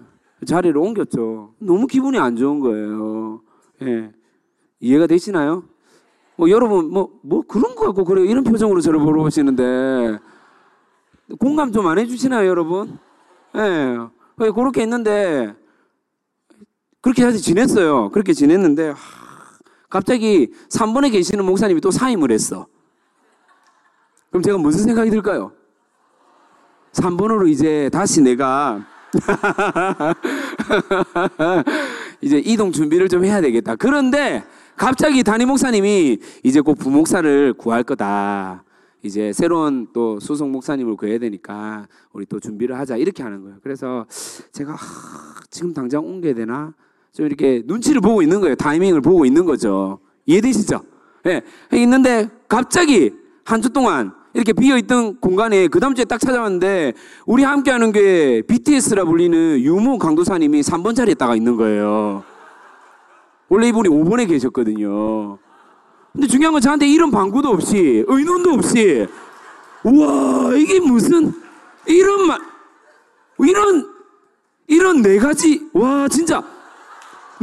자리를 0.46 0.76
옮겼죠. 0.76 1.54
너무 1.58 1.86
기분이 1.86 2.18
안 2.18 2.36
좋은 2.36 2.60
거예요. 2.60 3.40
예, 3.82 4.12
이해가 4.80 5.06
되시나요? 5.06 5.64
뭐 6.36 6.50
여러분 6.50 6.90
뭐뭐 6.90 7.44
그런 7.48 7.74
거 7.74 7.86
같고 7.86 8.04
그래요 8.04 8.24
이런 8.26 8.44
표정으로 8.44 8.80
저를 8.80 9.00
보러 9.00 9.22
오시는데 9.22 10.18
공감 11.38 11.72
좀 11.72 11.86
안 11.86 11.98
해주시나요 11.98 12.48
여러분? 12.48 12.98
예. 13.56 13.60
네. 14.36 14.50
그렇게 14.50 14.82
했는데 14.82 15.54
그렇게 17.04 17.20
사실 17.20 17.42
지냈어요. 17.42 18.08
그렇게 18.08 18.32
지냈는데 18.32 18.88
하, 18.88 18.96
갑자기 19.90 20.50
3번에 20.70 21.12
계시는 21.12 21.44
목사님이 21.44 21.82
또 21.82 21.90
사임을 21.90 22.32
했어. 22.32 22.66
그럼 24.30 24.42
제가 24.42 24.56
무슨 24.56 24.84
생각이 24.84 25.10
들까요? 25.10 25.52
3번으로 26.92 27.46
이제 27.46 27.90
다시 27.92 28.22
내가 28.22 28.86
이제 32.22 32.38
이동 32.38 32.72
준비를 32.72 33.10
좀 33.10 33.26
해야 33.26 33.42
되겠다. 33.42 33.76
그런데 33.76 34.42
갑자기 34.74 35.22
담임 35.22 35.48
목사님이 35.48 36.16
이제 36.42 36.62
꼭 36.62 36.78
부목사를 36.78 37.52
구할 37.52 37.82
거다. 37.82 38.64
이제 39.02 39.30
새로운 39.34 39.88
또 39.92 40.18
수석 40.20 40.48
목사님을 40.48 40.96
구해야 40.96 41.18
되니까 41.18 41.86
우리 42.14 42.24
또 42.24 42.40
준비를 42.40 42.78
하자 42.78 42.96
이렇게 42.96 43.22
하는 43.22 43.42
거예요. 43.42 43.58
그래서 43.62 44.06
제가 44.52 44.72
하, 44.72 44.78
지금 45.50 45.74
당장 45.74 46.02
옮겨야 46.02 46.32
되나? 46.32 46.72
좀 47.14 47.26
이렇게 47.26 47.62
눈치를 47.64 48.00
보고 48.00 48.22
있는 48.22 48.40
거예요. 48.40 48.56
타이밍을 48.56 49.00
보고 49.00 49.24
있는 49.24 49.44
거죠. 49.44 50.00
이해되시죠? 50.26 50.80
예. 51.26 51.40
네. 51.70 51.80
있는데 51.82 52.28
갑자기 52.48 53.12
한 53.44 53.62
주 53.62 53.70
동안 53.70 54.12
이렇게 54.32 54.52
비어있던 54.52 55.20
공간에 55.20 55.68
그 55.68 55.78
다음 55.78 55.94
주에 55.94 56.04
딱 56.04 56.18
찾아왔는데 56.18 56.94
우리 57.24 57.44
함께하는 57.44 57.92
게 57.92 58.42
BTS라 58.48 59.04
불리는 59.04 59.60
유무 59.60 59.98
강도사님이 59.98 60.62
3번 60.62 60.96
자리에 60.96 61.14
따가 61.14 61.36
있는 61.36 61.56
거예요. 61.56 62.24
원래 63.48 63.68
이분이 63.68 63.88
5번에 63.88 64.26
계셨거든요. 64.26 65.38
근데 66.12 66.26
중요한 66.26 66.52
건 66.52 66.60
저한테 66.60 66.88
이런 66.88 67.12
방구도 67.12 67.48
없이 67.50 68.04
의논도 68.08 68.50
없이 68.54 69.06
우와 69.84 70.54
이게 70.56 70.80
무슨 70.80 71.32
이런 71.86 72.26
말 72.26 72.38
이런 73.38 73.88
이런 74.66 75.02
네 75.02 75.18
가지 75.18 75.68
와 75.74 76.08
진짜 76.08 76.42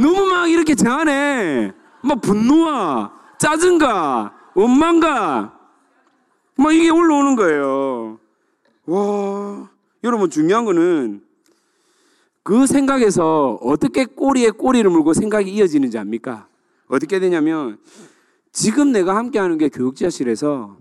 너무 0.02 0.26
막 0.26 0.50
이렇게 0.50 0.74
제 0.74 0.88
안에 0.88 1.72
막 2.02 2.20
분노와 2.20 3.12
짜증과 3.38 4.32
원망과 4.54 5.58
막 6.56 6.74
이게 6.74 6.90
올라오는 6.90 7.36
거예요. 7.36 8.18
와 8.86 9.70
여러분 10.02 10.28
중요한 10.28 10.64
거는 10.64 11.22
그 12.42 12.66
생각에서 12.66 13.58
어떻게 13.62 14.04
꼬리에 14.04 14.50
꼬리를 14.50 14.90
물고 14.90 15.14
생각이 15.14 15.48
이어지는지 15.50 15.96
압니까? 15.98 16.48
어떻게 16.88 17.20
되냐면 17.20 17.78
지금 18.50 18.90
내가 18.90 19.14
함께하는 19.16 19.56
게 19.58 19.68
교육자실에서 19.68 20.76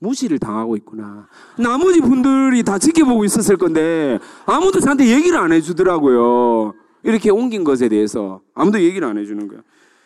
무시를 0.00 0.38
당하고 0.38 0.76
있구나. 0.76 1.26
나머지 1.58 2.00
분들이 2.00 2.62
다 2.62 2.78
지켜보고 2.78 3.24
있었을 3.24 3.56
건데 3.56 4.18
아무도 4.46 4.78
저한테 4.78 5.06
얘기를 5.06 5.38
안 5.38 5.52
해주더라고요. 5.52 6.74
이렇게 7.02 7.30
옮긴 7.30 7.64
것에 7.64 7.88
대해서 7.88 8.40
아무도 8.54 8.80
얘기를 8.80 9.06
안 9.06 9.18
해주는 9.18 9.48
거야. 9.48 9.60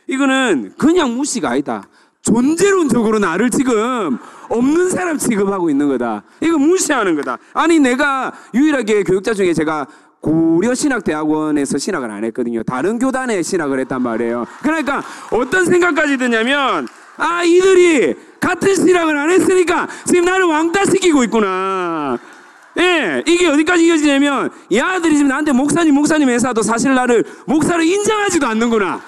이거는 0.07 0.75
그냥 0.77 1.15
무시가 1.17 1.51
아니다. 1.51 1.89
존재론적으로 2.23 3.19
나를 3.19 3.51
지금 3.51 4.19
없는 4.49 4.91
사람 4.91 5.19
취급하고 5.19 5.71
있는 5.71 5.89
거다. 5.89 6.23
이거 6.41 6.57
무시하는 6.59 7.17
거다. 7.17 7.39
아니 7.53 7.81
내가 7.81 8.33
유일하게 8.55 9.03
교육자 9.03 9.35
중에 9.35 9.53
제가 9.53 9.87
고려신학대학원에서 10.21 11.79
신학을 11.79 12.11
안 12.11 12.25
했거든요. 12.25 12.63
다른 12.63 12.99
교단에 12.99 13.43
신학을 13.43 13.81
했단 13.81 14.03
말이에요. 14.03 14.47
그러니까 14.63 15.03
어떤 15.33 15.65
생각까지 15.67 16.17
드냐면 16.17 16.87
아, 17.17 17.43
이들이 17.43 18.15
같은 18.41 18.75
신앙을 18.75 19.17
안 19.17 19.31
했으니까 19.31 19.89
지금 20.07 20.25
나를 20.25 20.47
왕따시키고 20.47 21.25
있구나. 21.25 22.19
예, 22.79 23.23
이게 23.27 23.47
어디까지 23.49 23.87
이어지냐면 23.87 24.51
이 24.71 24.79
아들이 24.79 25.17
지금 25.17 25.29
나한테 25.29 25.53
목사님, 25.53 25.95
목사님 25.95 26.29
회사도 26.29 26.63
사실 26.63 26.95
나를 26.95 27.25
목사를 27.47 27.85
인정하지도 27.85 28.47
않는구나. 28.47 29.01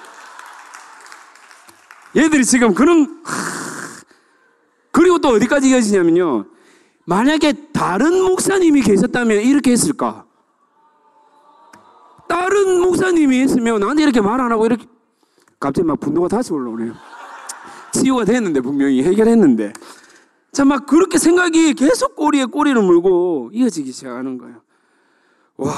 얘들이 2.16 2.44
지금 2.44 2.74
그런 2.74 3.20
하... 3.24 3.64
그리고 4.92 5.18
또 5.18 5.28
어디까지 5.30 5.70
이어지냐면요. 5.70 6.44
만약에 7.06 7.52
다른 7.72 8.22
목사님이 8.22 8.82
계셨다면 8.82 9.40
이렇게 9.40 9.72
했을까? 9.72 10.24
다른 12.28 12.80
목사님이 12.80 13.40
했으면 13.40 13.80
나한테 13.80 14.02
이렇게 14.02 14.20
말 14.20 14.40
안 14.40 14.52
하고 14.52 14.66
이렇게 14.66 14.86
갑자기 15.58 15.86
막 15.86 15.98
분노가 16.00 16.28
다시 16.28 16.52
올라오네요. 16.52 16.94
치유가 17.92 18.24
됐는데 18.24 18.60
분명히 18.60 19.02
해결했는데 19.02 19.72
자 20.54 20.64
막 20.64 20.86
그렇게 20.86 21.18
생각이 21.18 21.74
계속 21.74 22.14
꼬리에 22.16 22.44
꼬리를 22.46 22.80
물고 22.80 23.50
이어지기 23.52 23.92
시작하는 23.92 24.38
거예요. 24.38 24.62
와 25.56 25.72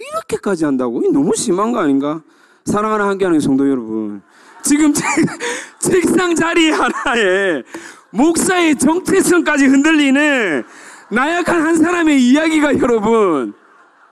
이렇게까지 0.00 0.64
한다고? 0.64 1.00
너무 1.12 1.34
심한 1.36 1.72
거 1.72 1.80
아닌가? 1.80 2.22
사랑하는 2.64 3.06
함께하는 3.06 3.40
성도 3.40 3.68
여러분 3.68 4.22
지금 4.62 4.92
책상 5.80 6.34
자리 6.34 6.70
하나에 6.70 7.62
목사의 8.10 8.76
정체성까지 8.76 9.66
흔들리는 9.66 10.64
나약한 11.10 11.62
한 11.62 11.76
사람의 11.76 12.22
이야기가 12.22 12.78
여러분 12.78 13.54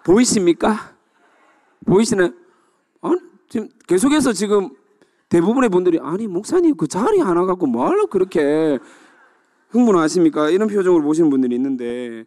보이십니까? 0.05 0.93
보이시나요? 1.87 2.31
어? 3.03 3.11
지금 3.49 3.69
계속해서 3.87 4.33
지금 4.33 4.71
대부분의 5.29 5.71
분들이 5.71 5.99
아니 6.01 6.27
목사님 6.27 6.77
그 6.77 6.87
자리 6.87 7.19
하나 7.21 7.45
갖고 7.45 7.67
뭐하러 7.67 8.07
그렇게 8.07 8.79
흥분하십니까? 9.71 10.51
이런 10.51 10.69
표정을 10.69 11.03
보시는 11.03 11.31
분들이 11.31 11.57
있는데 11.57 12.25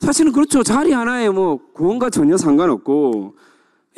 사실은 0.00 0.32
그렇죠. 0.32 0.62
자리 0.62 0.92
하나에 0.92 1.28
뭐 1.30 1.60
구원과 1.72 2.10
전혀 2.10 2.36
상관없고 2.36 3.36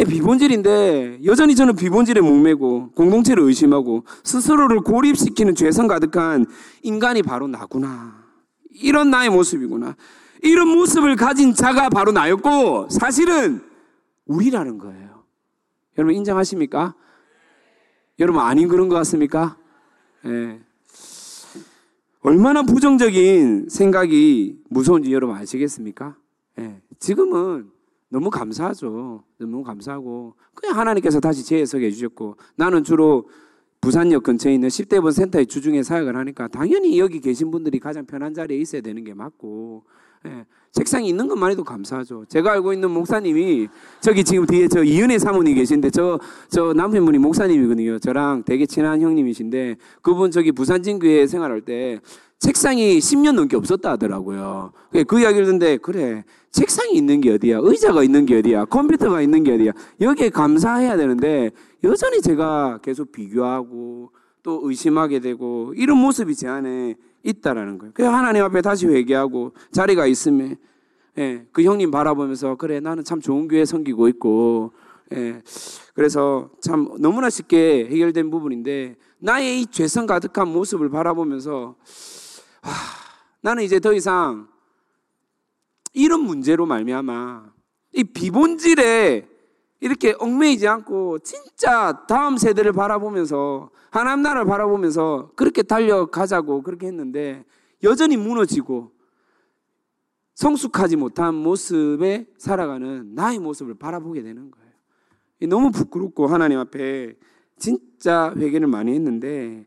비본질인데 0.08 1.20
여전히 1.24 1.54
저는 1.54 1.76
비본질에 1.76 2.20
목매고 2.20 2.92
공동체를 2.92 3.42
의심하고 3.42 4.04
스스로를 4.24 4.80
고립시키는 4.80 5.54
죄성 5.54 5.86
가득한 5.88 6.46
인간이 6.82 7.22
바로 7.22 7.46
나구나. 7.48 8.24
이런 8.70 9.10
나의 9.10 9.28
모습이구나. 9.30 9.96
이런 10.42 10.68
모습을 10.68 11.16
가진 11.16 11.52
자가 11.52 11.90
바로 11.90 12.12
나였고 12.12 12.88
사실은 12.88 13.60
우리라는 14.26 14.78
거예요. 14.78 15.24
여러분 15.98 16.14
인정하십니까? 16.14 16.94
여러분 18.20 18.42
아닌 18.42 18.68
그런 18.68 18.88
것 18.88 18.96
같습니까? 18.96 19.56
예. 20.26 20.60
얼마나 22.20 22.62
부정적인 22.62 23.68
생각이 23.70 24.58
무서운지 24.68 25.10
여러분 25.12 25.34
아시겠습니까? 25.36 26.16
예. 26.58 26.82
지금은 26.98 27.70
너무 28.10 28.28
감사하죠. 28.28 29.24
너무 29.38 29.64
감사하고 29.64 30.34
그냥 30.54 30.78
하나님께서 30.78 31.18
다시 31.18 31.44
재해석해 31.44 31.90
주셨고 31.90 32.36
나는 32.56 32.84
주로 32.84 33.26
부산역 33.80 34.24
근처에 34.24 34.52
있는 34.52 34.68
10대번 34.68 35.12
센터의 35.12 35.46
주중에 35.46 35.82
사역을 35.82 36.14
하니까 36.14 36.48
당연히 36.48 36.98
여기 36.98 37.20
계신 37.20 37.50
분들이 37.50 37.78
가장 37.78 38.04
편한 38.04 38.34
자리에 38.34 38.58
있어야 38.58 38.82
되는 38.82 39.02
게 39.02 39.14
맞고 39.14 39.84
예, 40.26 40.44
책상이 40.72 41.08
있는 41.08 41.28
것만 41.28 41.50
해도 41.50 41.64
감사하죠. 41.64 42.26
제가 42.28 42.52
알고 42.52 42.74
있는 42.74 42.90
목사님이 42.90 43.68
저기 44.00 44.22
지금 44.22 44.44
뒤에 44.46 44.68
저 44.68 44.84
이은혜 44.84 45.18
사모님 45.18 45.54
계신데 45.54 45.90
저 45.90 46.18
저 46.50 46.72
남편분이 46.74 47.18
목사님이거든요. 47.18 47.98
저랑 48.00 48.42
되게 48.44 48.66
친한 48.66 49.00
형님이신데 49.00 49.76
그분 50.02 50.30
저기 50.30 50.52
부산 50.52 50.82
진교회 50.82 51.26
생활할 51.26 51.62
때 51.62 52.00
책상이 52.38 52.98
10년 52.98 53.32
넘게 53.32 53.56
없었다 53.56 53.92
하더라고요. 53.92 54.72
그 55.06 55.20
이야기를 55.20 55.46
듣는데 55.46 55.76
그래 55.78 56.24
책상이 56.50 56.92
있는 56.94 57.20
게 57.20 57.32
어디야? 57.32 57.60
의자가 57.62 58.02
있는 58.02 58.26
게 58.26 58.38
어디야? 58.38 58.64
컴퓨터가 58.66 59.22
있는 59.22 59.44
게 59.44 59.54
어디야? 59.54 59.72
여기에 60.00 60.30
감사해야 60.30 60.96
되는데 60.96 61.50
여전히 61.84 62.20
제가 62.20 62.80
계속 62.82 63.12
비교하고 63.12 64.10
또 64.42 64.60
의심하게 64.64 65.20
되고 65.20 65.72
이런 65.76 65.98
모습이 65.98 66.34
제 66.34 66.48
안에 66.48 66.96
있다라는 67.22 67.78
거예요. 67.78 67.92
그래서 67.94 68.12
하나님 68.12 68.42
앞에 68.44 68.62
다시 68.62 68.86
회개하고 68.86 69.52
자리가 69.72 70.06
있으면 70.06 70.56
예, 71.18 71.46
그 71.52 71.62
형님 71.62 71.90
바라보면서 71.90 72.56
그래 72.56 72.80
나는 72.80 73.04
참 73.04 73.20
좋은 73.20 73.48
교회 73.48 73.64
섬기고 73.64 74.08
있고 74.08 74.72
예, 75.12 75.42
그래서 75.94 76.50
참 76.60 76.88
너무나 76.98 77.28
쉽게 77.30 77.88
해결된 77.90 78.30
부분인데 78.30 78.96
나의 79.18 79.60
이 79.60 79.66
죄성 79.66 80.06
가득한 80.06 80.48
모습을 80.48 80.88
바라보면서 80.88 81.76
와, 82.62 82.70
나는 83.42 83.64
이제 83.64 83.80
더 83.80 83.92
이상 83.92 84.48
이런 85.92 86.20
문제로 86.20 86.66
말미암아 86.66 87.52
이 87.94 88.04
비본질에 88.04 89.29
이렇게 89.80 90.14
얽매이지 90.18 90.68
않고 90.68 91.20
진짜 91.20 92.04
다음 92.06 92.36
세대를 92.36 92.72
바라보면서 92.72 93.70
하나님 93.90 94.22
나라를 94.22 94.44
바라보면서 94.44 95.32
그렇게 95.36 95.62
달려가자고 95.62 96.62
그렇게 96.62 96.86
했는데 96.86 97.44
여전히 97.82 98.16
무너지고 98.16 98.92
성숙하지 100.34 100.96
못한 100.96 101.34
모습에 101.34 102.26
살아가는 102.38 103.14
나의 103.14 103.38
모습을 103.38 103.74
바라보게 103.74 104.22
되는 104.22 104.50
거예요. 104.50 104.70
너무 105.48 105.70
부끄럽고 105.70 106.26
하나님 106.26 106.58
앞에 106.58 107.16
진짜 107.58 108.32
회개를 108.36 108.66
많이 108.66 108.94
했는데 108.94 109.66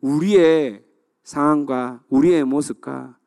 우리의 0.00 0.84
상황과 1.22 2.02
우리의 2.08 2.44
모습과 2.44 3.18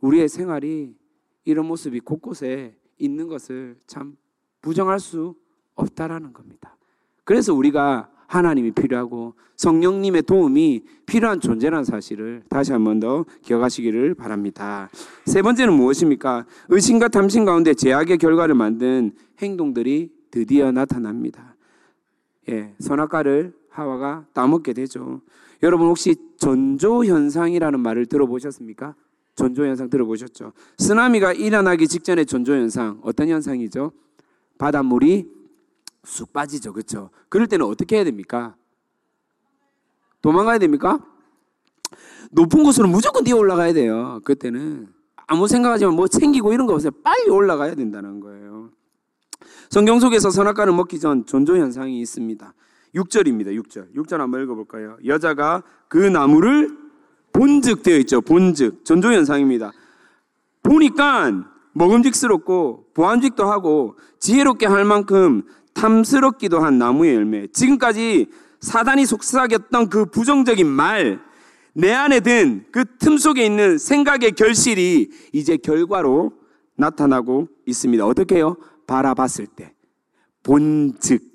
우리의 0.00 0.28
생활이 0.28 0.96
이런 1.44 1.66
모습이 1.66 2.00
곳곳에 2.00 2.76
있는 2.98 3.26
것을 3.28 3.78
참 3.86 4.16
부정할 4.62 4.98
수 5.00 5.34
없다라는 5.74 6.32
겁니다. 6.32 6.76
그래서 7.24 7.52
우리가 7.52 8.08
하나님이 8.26 8.70
필요하고 8.70 9.34
성령님의 9.56 10.22
도움이 10.22 10.82
필요한 11.04 11.38
존재라는 11.40 11.84
사실을 11.84 12.42
다시 12.48 12.72
한 12.72 12.84
번 12.84 12.98
더 12.98 13.24
기억하시기를 13.42 14.14
바랍니다. 14.14 14.88
세 15.26 15.42
번째는 15.42 15.74
무엇입니까? 15.74 16.46
의심과 16.70 17.08
탐심 17.08 17.44
가운데 17.44 17.74
제약의 17.74 18.16
결과를 18.18 18.54
만든 18.54 19.12
행동들이 19.40 20.10
드디어 20.30 20.72
나타납니다. 20.72 21.54
예, 22.48 22.74
선악과를 22.78 23.52
하와가 23.68 24.24
따먹게 24.32 24.72
되죠. 24.72 25.20
여러분 25.62 25.88
혹시 25.88 26.16
전조 26.38 27.04
현상이라는 27.04 27.78
말을 27.78 28.06
들어보셨습니까? 28.06 28.94
전조 29.34 29.64
현상 29.66 29.88
들어보셨죠? 29.90 30.52
쓰나미가 30.78 31.32
일어나기 31.34 31.86
직전의 31.86 32.26
전조 32.26 32.52
현상 32.54 32.98
어떤 33.02 33.28
현상이죠? 33.28 33.92
바닷물이 34.58 35.26
쑥 36.04 36.32
빠지죠. 36.32 36.72
그렇죠? 36.72 37.10
그럴 37.28 37.46
때는 37.46 37.66
어떻게 37.66 37.96
해야 37.96 38.04
됩니까? 38.04 38.56
도망가야 40.20 40.58
됩니까? 40.58 41.00
높은 42.30 42.62
곳으로 42.62 42.88
무조건 42.88 43.24
뛰어 43.24 43.36
올라가야 43.36 43.72
돼요. 43.72 44.20
그때는 44.24 44.88
아무 45.26 45.48
생각하지 45.48 45.86
뭐 45.86 46.08
챙기고 46.08 46.52
이런 46.52 46.66
거 46.66 46.74
없어요. 46.74 46.90
빨리 47.02 47.28
올라가야 47.28 47.74
된다는 47.74 48.20
거예요. 48.20 48.70
성경 49.70 50.00
속에서 50.00 50.30
선악과를 50.30 50.72
먹기 50.72 51.00
전 51.00 51.26
전조 51.26 51.56
현상이 51.56 52.00
있습니다. 52.00 52.54
6절입니다. 52.94 53.58
6절. 53.62 53.94
6절 53.94 54.18
한번 54.18 54.42
읽어 54.42 54.54
볼까요? 54.54 54.96
여자가 55.04 55.62
그 55.88 55.96
나무를 55.96 56.76
본즉 57.32 57.82
되어 57.82 57.96
있죠. 57.98 58.20
본즉. 58.20 58.84
전조 58.84 59.12
현상입니다. 59.12 59.72
보니까 60.62 61.51
먹음직스럽고 61.74 62.86
보안직도 62.94 63.44
하고 63.44 63.96
지혜롭게 64.20 64.66
할 64.66 64.84
만큼 64.84 65.42
탐스럽기도 65.74 66.60
한 66.60 66.78
나무의 66.78 67.14
열매. 67.14 67.46
지금까지 67.48 68.26
사단이 68.60 69.06
속삭였던 69.06 69.88
그 69.88 70.06
부정적인 70.06 70.66
말, 70.66 71.20
내 71.74 71.92
안에 71.92 72.20
든 72.20 72.64
그 72.70 72.84
틈 72.98 73.16
속에 73.16 73.44
있는 73.44 73.78
생각의 73.78 74.32
결실이 74.32 75.10
이제 75.32 75.56
결과로 75.56 76.32
나타나고 76.76 77.48
있습니다. 77.66 78.06
어떻게 78.06 78.36
해요? 78.36 78.56
바라봤을 78.86 79.46
때. 79.46 79.72
본즉. 80.42 81.32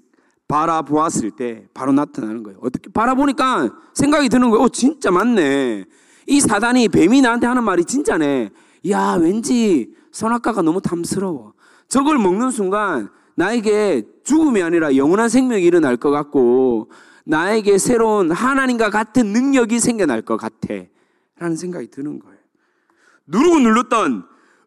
바라보았을 0.47 1.31
때 1.31 1.65
바로 1.73 1.91
나타나는 1.91 2.41
거예요. 2.43 2.59
어떻게 2.61 2.89
바라보니까 2.89 3.69
생각이 3.93 4.29
드는 4.29 4.49
거예요. 4.49 4.63
어, 4.63 4.69
진짜 4.69 5.11
맞네. 5.11 5.83
이 6.27 6.39
사단이 6.39 6.87
뱀이 6.87 7.19
나한테 7.19 7.47
하는 7.47 7.63
말이 7.65 7.83
진짜네. 7.83 8.51
야, 8.89 9.17
왠지 9.19 9.93
선악과가 10.11 10.61
너무 10.61 10.81
탐스러워. 10.81 11.53
저걸 11.87 12.17
먹는 12.17 12.51
순간 12.51 13.09
나에게 13.35 14.03
죽음이 14.23 14.61
아니라 14.61 14.95
영원한 14.95 15.29
생명이 15.29 15.63
일어날 15.63 15.95
것 15.97 16.09
같고 16.09 16.89
나에게 17.25 17.77
새로운 17.77 18.31
하나님과 18.31 18.89
같은 18.89 19.27
능력이 19.27 19.79
생겨날 19.79 20.21
것 20.21 20.37
같아. 20.37 20.73
라는 21.37 21.55
생각이 21.55 21.87
드는 21.87 22.19
거예요. 22.19 22.37
누르고 23.27 23.59
눌렀던 23.59 24.25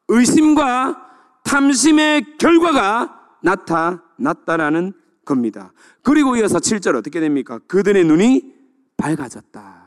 의심과 0.08 1.06
탐심의 1.44 2.38
결과가 2.38 3.18
나타났다라는 3.42 4.92
겁니다. 5.24 5.72
그리고 6.02 6.36
이어서 6.36 6.58
7절 6.58 6.96
어떻게 6.96 7.20
됩니까? 7.20 7.58
그들의 7.66 8.04
눈이 8.04 8.54
밝아졌다. 8.96 9.86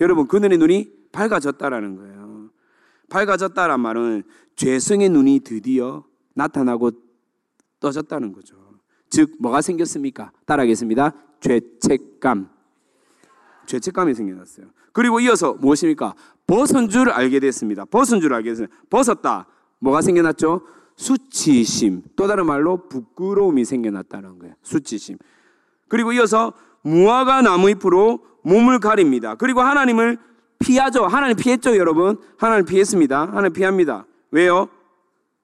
여러분, 0.00 0.26
그들의 0.26 0.58
눈이 0.58 0.90
밝아졌다라는 1.12 1.96
거예요. 1.96 2.15
밝아졌다란 3.08 3.80
말은 3.80 4.22
죄성의 4.56 5.08
눈이 5.10 5.40
드디어 5.40 6.04
나타나고 6.34 6.90
떠졌다는 7.80 8.32
거죠. 8.32 8.56
즉, 9.10 9.36
뭐가 9.38 9.60
생겼습니까? 9.60 10.32
따라하겠습니다. 10.46 11.12
죄책감. 11.40 12.48
죄책감이 13.66 14.14
생겨났어요. 14.14 14.66
그리고 14.92 15.20
이어서 15.20 15.54
무엇입니까? 15.54 16.14
벗은 16.46 16.88
줄 16.88 17.10
알게 17.10 17.40
됐습니다. 17.40 17.84
벗은 17.84 18.20
줄 18.20 18.32
알게 18.32 18.50
됐습니다. 18.50 18.74
벗었다. 18.88 19.46
뭐가 19.78 20.00
생겨났죠? 20.00 20.62
수치심. 20.96 22.02
또 22.16 22.26
다른 22.26 22.46
말로 22.46 22.88
부끄러움이 22.88 23.64
생겨났다는 23.64 24.38
거예요. 24.38 24.54
수치심. 24.62 25.18
그리고 25.88 26.12
이어서 26.12 26.52
무화과 26.82 27.42
나무 27.42 27.68
잎으로 27.70 28.24
몸을 28.42 28.78
가립니다. 28.78 29.34
그리고 29.34 29.60
하나님을 29.60 30.18
피하죠. 30.58 31.06
하나님 31.06 31.36
피했죠, 31.36 31.76
여러분. 31.76 32.18
하나님 32.38 32.64
피했습니다. 32.64 33.28
하나님 33.32 33.52
피합니다. 33.52 34.06
왜요? 34.30 34.68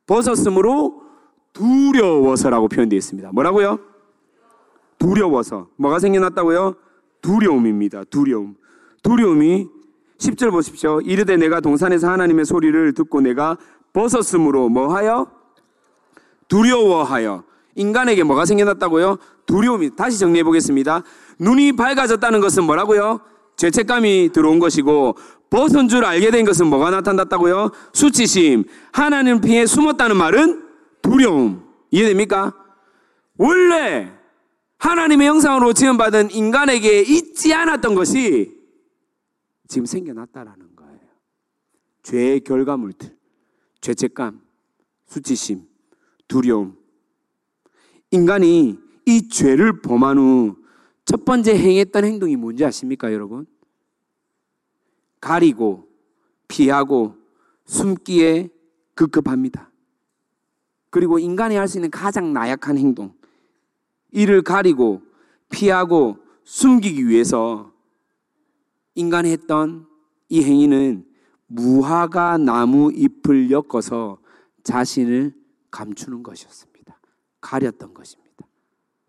벗었으므로 0.07 1.03
두려워서라고 1.53 2.69
표현되어 2.69 2.97
있습니다. 2.97 3.31
뭐라고요? 3.33 3.79
두려워서. 4.99 5.69
뭐가 5.77 5.99
생겨났다고요? 5.99 6.75
두려움입니다. 7.21 8.05
두려움. 8.05 8.57
두려움이 9.03 9.69
10절 10.19 10.51
보십시오. 10.51 11.01
이르되 11.01 11.37
내가 11.37 11.61
동산에서 11.61 12.09
하나님의 12.11 12.45
소리를 12.45 12.93
듣고 12.95 13.21
내가 13.21 13.57
벗었으므로 13.93 14.69
뭐하여? 14.69 15.27
두려워하여. 16.49 17.45
인간에게 17.75 18.23
뭐가 18.23 18.45
생겨났다고요? 18.45 19.17
두려움이. 19.47 19.97
다시 19.97 20.19
정리해 20.19 20.45
보겠습니다. 20.45 21.03
눈이 21.39 21.73
밝아졌다는 21.73 22.41
것은 22.41 22.65
뭐라고요? 22.65 23.21
죄책감이 23.57 24.31
들어온 24.33 24.59
것이고 24.59 25.17
벗은 25.51 25.89
줄 25.89 26.05
알게 26.05 26.31
된 26.31 26.45
것은 26.45 26.67
뭐가 26.69 26.91
나타났다고요? 26.91 27.71
수치심. 27.93 28.65
하나님 28.93 29.41
피해 29.41 29.67
숨었다는 29.67 30.17
말은 30.17 30.63
두려움. 31.03 31.65
이해됩니까? 31.91 32.55
원래 33.37 34.11
하나님의 34.79 35.29
형상으로 35.29 35.75
지음받은 35.75 36.31
인간에게 36.31 37.01
있지 37.03 37.53
않았던 37.53 37.95
것이 37.95 38.53
지금 39.69 39.87
생겨났다라는 39.87 40.75
거예요. 40.75 41.01
죄의 42.03 42.41
결과물들. 42.41 43.15
죄책감, 43.81 44.41
수치심, 45.07 45.63
두려움. 46.29 46.77
인간이 48.11 48.79
이 49.07 49.29
죄를 49.29 49.83
범한 49.83 50.19
후 50.19 50.57
첫 51.05 51.25
번째 51.25 51.57
행했던 51.57 52.05
행동이 52.05 52.37
뭔지 52.37 52.65
아십니까, 52.65 53.13
여러분? 53.13 53.47
가리고, 55.21 55.89
피하고, 56.49 57.17
숨기에 57.65 58.51
급급합니다. 58.95 59.71
그리고 60.91 61.19
인간이 61.19 61.57
할 61.57 61.69
수 61.69 61.79
있는 61.79 61.91
가장 61.91 62.33
나약한 62.33 62.77
행동. 62.77 63.15
이를 64.11 64.43
가리고, 64.43 65.03
피하고, 65.49 66.19
숨기기 66.45 67.09
위해서 67.09 67.73
인간이 68.95 69.31
했던 69.31 69.87
이 70.29 70.43
행위는 70.43 71.07
무화과 71.47 72.39
나무 72.39 72.93
잎을 72.93 73.51
엮어서 73.51 74.19
자신을 74.65 75.35
감추는 75.71 76.23
것이었습니다. 76.23 76.99
가렸던 77.41 77.95
것입니다. 77.95 78.47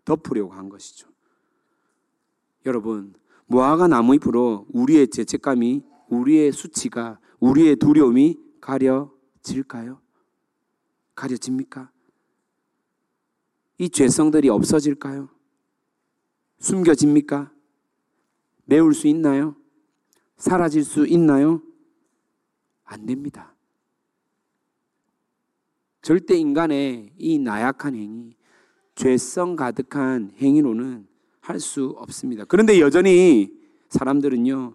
덮으려고 0.04 0.52
한 0.52 0.68
것이죠. 0.68 1.08
여러분, 2.66 3.14
무화과 3.46 3.88
나무 3.88 4.14
잎으로 4.14 4.66
우리의 4.72 5.08
죄책감이, 5.08 5.84
우리의 6.08 6.52
수치가, 6.52 7.18
우리의 7.40 7.76
두려움이 7.76 8.38
가려질까요? 8.60 10.00
가려집니까? 11.14 11.90
이 13.78 13.88
죄성들이 13.88 14.48
없어질까요? 14.48 15.28
숨겨집니까? 16.58 17.52
메울 18.64 18.94
수 18.94 19.08
있나요? 19.08 19.56
사라질 20.36 20.84
수 20.84 21.06
있나요? 21.06 21.62
안 22.84 23.04
됩니다. 23.04 23.54
절대 26.00 26.36
인간의 26.36 27.12
이 27.18 27.38
나약한 27.38 27.94
행위, 27.94 28.36
죄성 28.94 29.56
가득한 29.56 30.32
행위로는 30.36 31.13
할 31.44 31.60
수 31.60 31.94
없습니다. 31.98 32.44
그런데 32.48 32.80
여전히 32.80 33.50
사람들은요, 33.90 34.74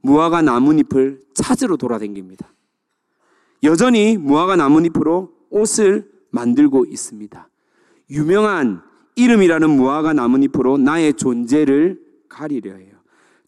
무화과 0.00 0.40
나뭇잎을 0.42 1.22
찾으러 1.34 1.76
돌아다닙니다. 1.76 2.52
여전히 3.62 4.16
무화과 4.16 4.56
나뭇잎으로 4.56 5.32
옷을 5.50 6.10
만들고 6.30 6.86
있습니다. 6.86 7.48
유명한 8.10 8.80
이름이라는 9.16 9.68
무화과 9.68 10.14
나뭇잎으로 10.14 10.78
나의 10.78 11.12
존재를 11.14 12.00
가리려 12.30 12.74
해요. 12.74 12.94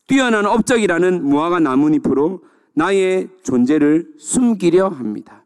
뛰어난 0.06 0.44
업적이라는 0.44 1.24
무화과 1.24 1.60
나뭇잎으로 1.60 2.42
나의 2.74 3.30
존재를 3.42 4.12
숨기려 4.18 4.88
합니다. 4.88 5.44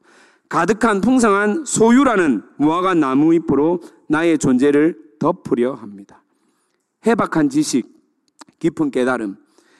가득한 0.48 1.00
풍성한 1.00 1.64
소유라는 1.66 2.42
무화과 2.56 2.94
나무잎으로 2.94 3.80
나의 4.08 4.38
존재를 4.38 4.98
덮으려 5.20 5.74
합니다. 5.74 6.22
해박한 7.06 7.48
지식, 7.48 7.88
깊은 8.58 8.90
깨달음, 8.90 9.36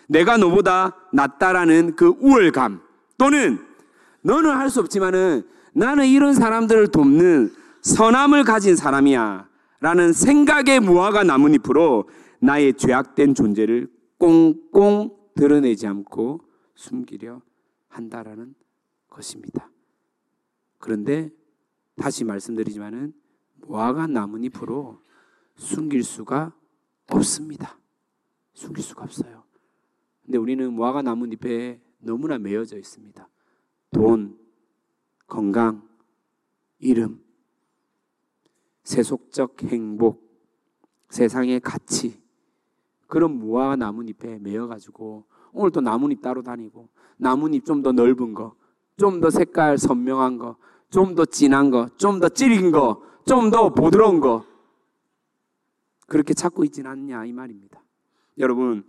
내가 0.08 0.36
너보다 0.36 0.96
낫다라는 1.12 1.96
그 1.96 2.14
우월감, 2.20 2.80
또는 3.18 3.58
너는 4.22 4.50
할 4.50 4.70
수 4.70 4.80
없지만은 4.80 5.42
나는 5.72 6.06
이런 6.06 6.34
사람들을 6.34 6.88
돕는 6.88 7.52
선함을 7.82 8.44
가진 8.44 8.76
사람이야. 8.76 9.48
라는 9.80 10.12
생각의 10.12 10.80
무화과 10.80 11.22
나뭇잎으로 11.22 12.08
나의 12.40 12.74
죄악된 12.74 13.34
존재를 13.34 13.88
꽁꽁 14.18 15.14
드러내지 15.34 15.86
않고 15.86 16.40
숨기려 16.74 17.42
한다라는 17.88 18.54
것입니다. 19.08 19.70
그런데 20.78 21.30
다시 21.96 22.24
말씀드리지만은 22.24 23.12
무화과 23.60 24.06
나뭇잎으로 24.06 24.98
숨길 25.56 26.02
수가 26.02 26.52
없습니다. 27.10 27.78
숨길 28.54 28.82
수가 28.82 29.04
없어요. 29.04 29.44
근데 30.24 30.38
우리는 30.38 30.72
무화과 30.72 31.02
나뭇잎에 31.02 31.80
너무나 31.98 32.38
매여져 32.38 32.76
있습니다. 32.78 33.28
돈, 33.90 34.38
건강, 35.26 35.86
이름, 36.78 37.22
세속적 38.84 39.62
행복, 39.64 40.22
세상의 41.10 41.60
가치, 41.60 42.20
그런 43.06 43.32
무화과 43.38 43.76
나뭇잎에 43.76 44.38
매여가지고 44.40 45.24
오늘 45.52 45.70
또 45.70 45.80
나뭇잎 45.80 46.20
따러 46.20 46.42
다니고 46.42 46.88
나뭇잎 47.16 47.64
좀 47.64 47.82
더 47.82 47.92
넓은 47.92 48.34
거, 48.34 48.54
좀 48.96 49.20
더 49.20 49.30
색깔 49.30 49.78
선명한 49.78 50.38
거, 50.38 50.56
좀 50.90 51.14
더 51.14 51.24
진한 51.24 51.70
거, 51.70 51.88
좀 51.96 52.20
더 52.20 52.28
질긴 52.28 52.72
거, 52.72 53.02
좀 53.26 53.50
더 53.50 53.72
부드러운 53.72 54.20
거 54.20 54.44
그렇게 56.06 56.34
찾고 56.34 56.64
있지는 56.64 56.90
않냐 56.90 57.24
이 57.24 57.32
말입니다. 57.32 57.82
여러분 58.38 58.84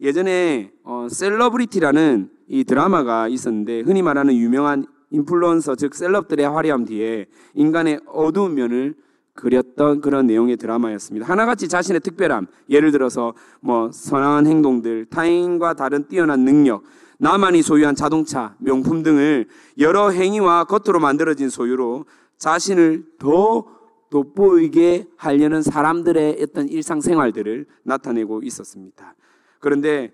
예전에 0.00 0.72
어, 0.82 1.06
셀러브리티라는 1.10 2.30
이 2.48 2.64
드라마가 2.64 3.28
있었는데 3.28 3.80
흔히 3.80 4.02
말하는 4.02 4.34
유명한 4.34 4.86
인플루언서 5.10 5.76
즉 5.76 5.94
셀럽들의 5.94 6.48
화려함 6.48 6.84
뒤에 6.84 7.26
인간의 7.54 8.00
어두운 8.06 8.54
면을 8.54 8.94
그렸던 9.34 10.00
그런 10.00 10.26
내용의 10.26 10.56
드라마였습니다. 10.56 11.26
하나같이 11.26 11.68
자신의 11.68 12.00
특별함, 12.00 12.46
예를 12.70 12.90
들어서 12.90 13.34
뭐 13.60 13.92
선한 13.92 14.46
행동들, 14.46 15.06
타인과 15.10 15.74
다른 15.74 16.08
뛰어난 16.08 16.40
능력, 16.40 16.82
나만이 17.18 17.62
소유한 17.62 17.94
자동차, 17.94 18.56
명품 18.58 19.02
등을 19.02 19.46
여러 19.78 20.10
행위와 20.10 20.64
겉으로 20.64 21.00
만들어진 21.00 21.50
소유로 21.50 22.06
자신을 22.38 23.04
더 23.18 23.75
돋보이게 24.10 25.06
하려는 25.16 25.62
사람들의 25.62 26.38
어떤 26.42 26.68
일상생활들을 26.68 27.66
나타내고 27.82 28.42
있었습니다. 28.42 29.14
그런데 29.60 30.12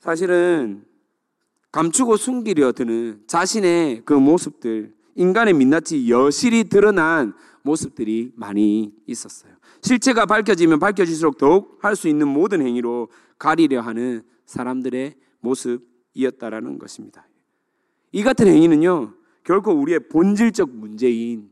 사실은 0.00 0.84
감추고 1.72 2.16
숨기려 2.16 2.72
드는 2.72 3.22
자신의 3.26 4.02
그 4.04 4.12
모습들, 4.14 4.94
인간의 5.16 5.54
민낯이 5.54 6.10
여실히 6.10 6.64
드러난 6.64 7.34
모습들이 7.62 8.32
많이 8.36 8.92
있었어요. 9.06 9.52
실체가 9.82 10.26
밝혀지면 10.26 10.78
밝혀질수록 10.78 11.38
더욱 11.38 11.78
할 11.80 11.96
수 11.96 12.08
있는 12.08 12.28
모든 12.28 12.60
행위로 12.62 13.08
가리려 13.38 13.80
하는 13.80 14.22
사람들의 14.46 15.14
모습이었다라는 15.40 16.78
것입니다. 16.78 17.26
이 18.12 18.22
같은 18.22 18.46
행위는요, 18.46 19.14
결코 19.42 19.72
우리의 19.72 20.08
본질적 20.08 20.70
문제인 20.70 21.50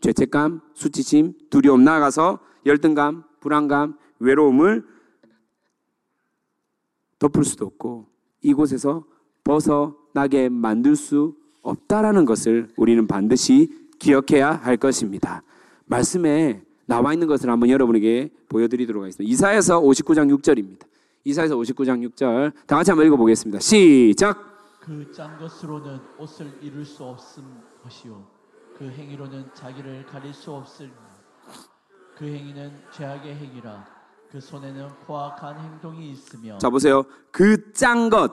죄책감, 0.00 0.60
수치심, 0.74 1.34
두려움 1.50 1.84
나아가서 1.84 2.38
열등감, 2.66 3.24
불안감, 3.40 3.96
외로움을 4.18 4.84
덮을 7.18 7.44
수도 7.44 7.66
없고 7.66 8.06
이곳에서 8.42 9.04
벗어나게 9.44 10.48
만들 10.48 10.94
수 10.96 11.34
없다라는 11.62 12.24
것을 12.24 12.68
우리는 12.76 13.06
반드시 13.06 13.72
기억해야 13.98 14.52
할 14.52 14.76
것입니다. 14.76 15.42
말씀에 15.86 16.62
나와 16.86 17.12
있는 17.12 17.26
것을 17.26 17.50
한번 17.50 17.68
여러분에게 17.68 18.30
보여드리도록 18.48 19.02
하겠습니다. 19.02 19.30
이사에서 19.30 19.80
59장 19.80 20.34
6절입니다. 20.38 20.86
이사에서 21.24 21.56
59장 21.56 22.08
6절 22.08 22.52
다 22.66 22.76
같이 22.76 22.90
한번 22.90 23.06
읽어보겠습니다. 23.06 23.58
시작. 23.60 24.48
그 24.80 25.10
짠 25.12 25.38
것으로는 25.38 25.98
옷을 26.18 26.50
이룰 26.62 26.84
수 26.84 27.04
없음 27.04 27.44
것이요 27.82 28.37
그 28.78 28.88
행위로는 28.88 29.46
자기를 29.54 30.06
가릴 30.06 30.32
수 30.32 30.52
없을 30.52 30.90
그 32.16 32.24
행위는 32.24 32.72
죄악의 32.92 33.34
행위라 33.34 33.84
그 34.30 34.40
손에는 34.40 34.88
포악한 35.06 35.58
행동이 35.58 36.10
있으며 36.12 36.58
자 36.58 36.68
보세요. 36.70 37.02
그 37.30 37.72
짠 37.72 38.10
것. 38.10 38.30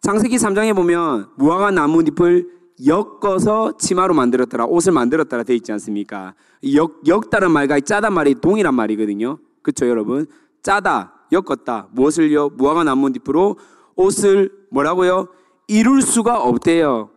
창세기 0.00 0.36
3장에 0.36 0.74
보면 0.74 1.30
무화과 1.36 1.72
나뭇잎을 1.72 2.48
엮어서 2.86 3.76
치마로 3.76 4.14
만들었더라. 4.14 4.66
옷을 4.66 4.92
만들었더라 4.92 5.42
돼 5.42 5.54
있지 5.54 5.72
않습니까? 5.72 6.34
역, 6.74 7.00
엮다는 7.06 7.50
말과 7.50 7.80
짜단 7.80 8.12
말이 8.12 8.34
동일한 8.34 8.74
말이거든요. 8.74 9.38
그렇죠, 9.62 9.88
여러분? 9.88 10.26
짜다, 10.62 11.12
엮었다. 11.32 11.88
무엇을요? 11.92 12.50
무화과 12.50 12.84
나뭇잎으로 12.84 13.56
옷을 13.96 14.52
뭐라고요? 14.70 15.28
이룰 15.68 16.02
수가 16.02 16.40
없대요. 16.42 17.10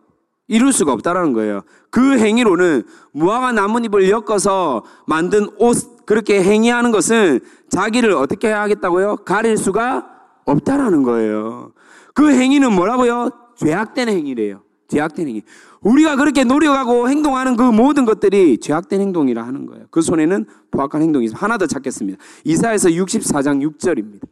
이룰 0.50 0.72
수가 0.72 0.92
없다라는 0.92 1.32
거예요. 1.32 1.62
그 1.90 2.18
행위로는 2.18 2.82
무화과 3.12 3.52
나뭇잎을 3.52 4.10
엮어서 4.10 4.82
만든 5.06 5.48
옷 5.58 6.04
그렇게 6.04 6.42
행위하는 6.42 6.90
것은 6.90 7.38
자기를 7.68 8.12
어떻게 8.12 8.48
해야 8.48 8.60
하겠다고요? 8.62 9.18
가릴 9.18 9.56
수가 9.56 10.08
없다라는 10.44 11.04
거예요. 11.04 11.72
그 12.14 12.32
행위는 12.32 12.72
뭐라고요? 12.72 13.30
죄악된 13.58 14.08
행위래요. 14.08 14.62
죄악된 14.88 15.28
행위. 15.28 15.42
우리가 15.82 16.16
그렇게 16.16 16.42
노력하고 16.42 17.08
행동하는 17.08 17.56
그 17.56 17.62
모든 17.62 18.04
것들이 18.04 18.58
죄악된 18.58 19.00
행동이라 19.00 19.46
하는 19.46 19.66
거예요. 19.66 19.86
그 19.92 20.02
손에는 20.02 20.46
포악한 20.72 21.00
행동이 21.00 21.26
있습니다. 21.26 21.44
하나 21.44 21.58
더 21.58 21.68
찾겠습니다. 21.68 22.18
이사에서 22.42 22.88
64장 22.88 23.64
6절입니다. 23.70 24.26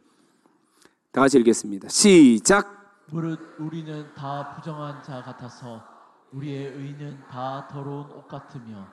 다 1.13 1.21
같이 1.21 1.37
읽겠습니다. 1.37 1.87
시작. 1.87 2.75
우리는 3.13 4.05
다 4.17 4.53
부정한 4.55 5.01
자 5.01 5.23
같아서 5.23 5.98
우리의 6.33 6.73
의는 6.73 7.17
다 7.29 7.67
더러운 7.71 8.05
옷 8.11 8.27
같으며 8.27 8.87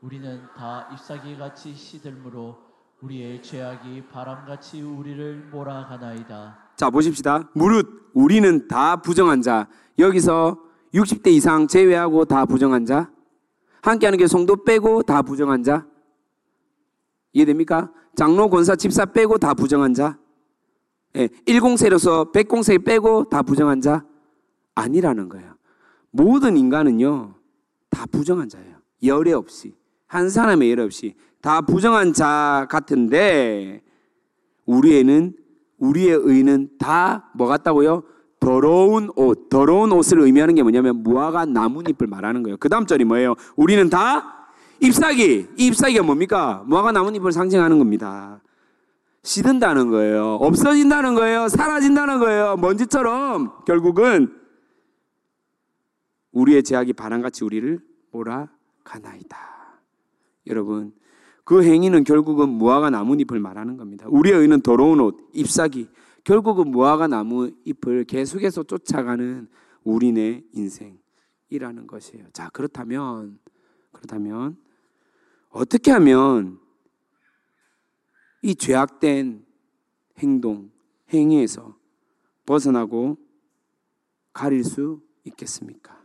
우리는 0.00 0.42
다 0.56 0.88
잎사귀 0.92 1.36
같이 1.36 1.74
시들므로 1.74 2.58
우리의 3.02 3.42
죄악이 3.42 4.06
바람같이 4.08 4.82
우리를 4.82 5.48
몰아가나이다. 5.50 6.58
자, 6.76 6.90
보십시다. 6.90 7.48
무릇 7.54 8.10
우리는 8.14 8.66
다 8.68 8.96
부정한 8.96 9.42
자. 9.42 9.68
여기서 9.98 10.58
60대 10.94 11.28
이상 11.28 11.66
제외하고 11.66 12.24
다 12.24 12.44
부정한 12.44 12.84
자. 12.84 13.10
함께하는 13.82 14.18
게 14.18 14.26
성도 14.26 14.64
빼고 14.64 15.02
다 15.02 15.22
부정한 15.22 15.62
자. 15.62 15.86
이해됩니까? 17.32 17.90
장로, 18.16 18.50
권사, 18.50 18.76
집사 18.76 19.06
빼고 19.06 19.38
다 19.38 19.54
부정한 19.54 19.94
자. 19.94 20.18
예, 21.16 21.28
1공세로서 21.46 22.32
100공세 22.32 22.84
빼고 22.84 23.28
다 23.30 23.42
부정한 23.42 23.80
자. 23.80 24.04
아니라는 24.74 25.28
거예요. 25.28 25.54
모든 26.10 26.56
인간은요, 26.56 27.34
다 27.88 28.06
부정한 28.10 28.48
자예요. 28.48 28.76
열애 29.04 29.32
없이. 29.32 29.74
한 30.06 30.28
사람의 30.28 30.70
열애 30.70 30.82
없이. 30.82 31.14
다 31.40 31.60
부정한 31.60 32.12
자 32.12 32.66
같은데, 32.70 33.82
우리에는, 34.66 35.34
우리의 35.78 36.18
의는 36.22 36.68
다 36.78 37.30
뭐 37.34 37.46
같다고요? 37.46 38.02
더러운 38.38 39.10
옷. 39.16 39.48
더러운 39.48 39.92
옷을 39.92 40.20
의미하는 40.20 40.54
게 40.54 40.62
뭐냐면 40.62 41.02
무화과 41.02 41.46
나뭇잎을 41.46 42.06
말하는 42.06 42.42
거예요. 42.42 42.56
그 42.58 42.68
다음 42.68 42.86
절이 42.86 43.04
뭐예요? 43.04 43.34
우리는 43.56 43.88
다 43.90 44.48
잎사귀. 44.80 45.48
이 45.56 45.66
잎사귀가 45.66 46.02
뭡니까? 46.02 46.62
무화과 46.66 46.92
나뭇잎을 46.92 47.32
상징하는 47.32 47.78
겁니다. 47.78 48.40
시든다는 49.22 49.90
거예요. 49.90 50.38
없어진다는 50.40 51.14
거예요. 51.14 51.48
사라진다는 51.48 52.18
거예요. 52.18 52.56
먼지처럼 52.56 53.52
결국은 53.66 54.32
우리의 56.32 56.62
제약이 56.62 56.92
바람같이 56.92 57.44
우리를 57.44 57.80
몰아가나이다. 58.12 59.38
여러분, 60.46 60.92
그 61.44 61.64
행위는 61.64 62.04
결국은 62.04 62.48
무화과 62.48 62.90
나뭇잎을 62.90 63.40
말하는 63.40 63.76
겁니다. 63.76 64.06
우리의 64.08 64.38
의는 64.38 64.60
더러운 64.60 65.00
옷, 65.00 65.16
잎사귀. 65.32 65.88
결국은 66.22 66.70
무화과 66.70 67.08
나뭇잎을 67.08 68.04
계속해서 68.04 68.62
쫓아가는 68.64 69.48
우리네 69.82 70.44
인생이라는 70.52 71.86
것이에요. 71.86 72.26
자, 72.32 72.50
그렇다면, 72.50 73.38
그렇다면, 73.92 74.56
어떻게 75.48 75.90
하면 75.90 76.60
이 78.42 78.54
죄악된 78.54 79.44
행동, 80.18 80.70
행위에서 81.12 81.76
벗어나고 82.46 83.16
가릴 84.32 84.64
수 84.64 85.02
있겠습니까? 85.24 85.99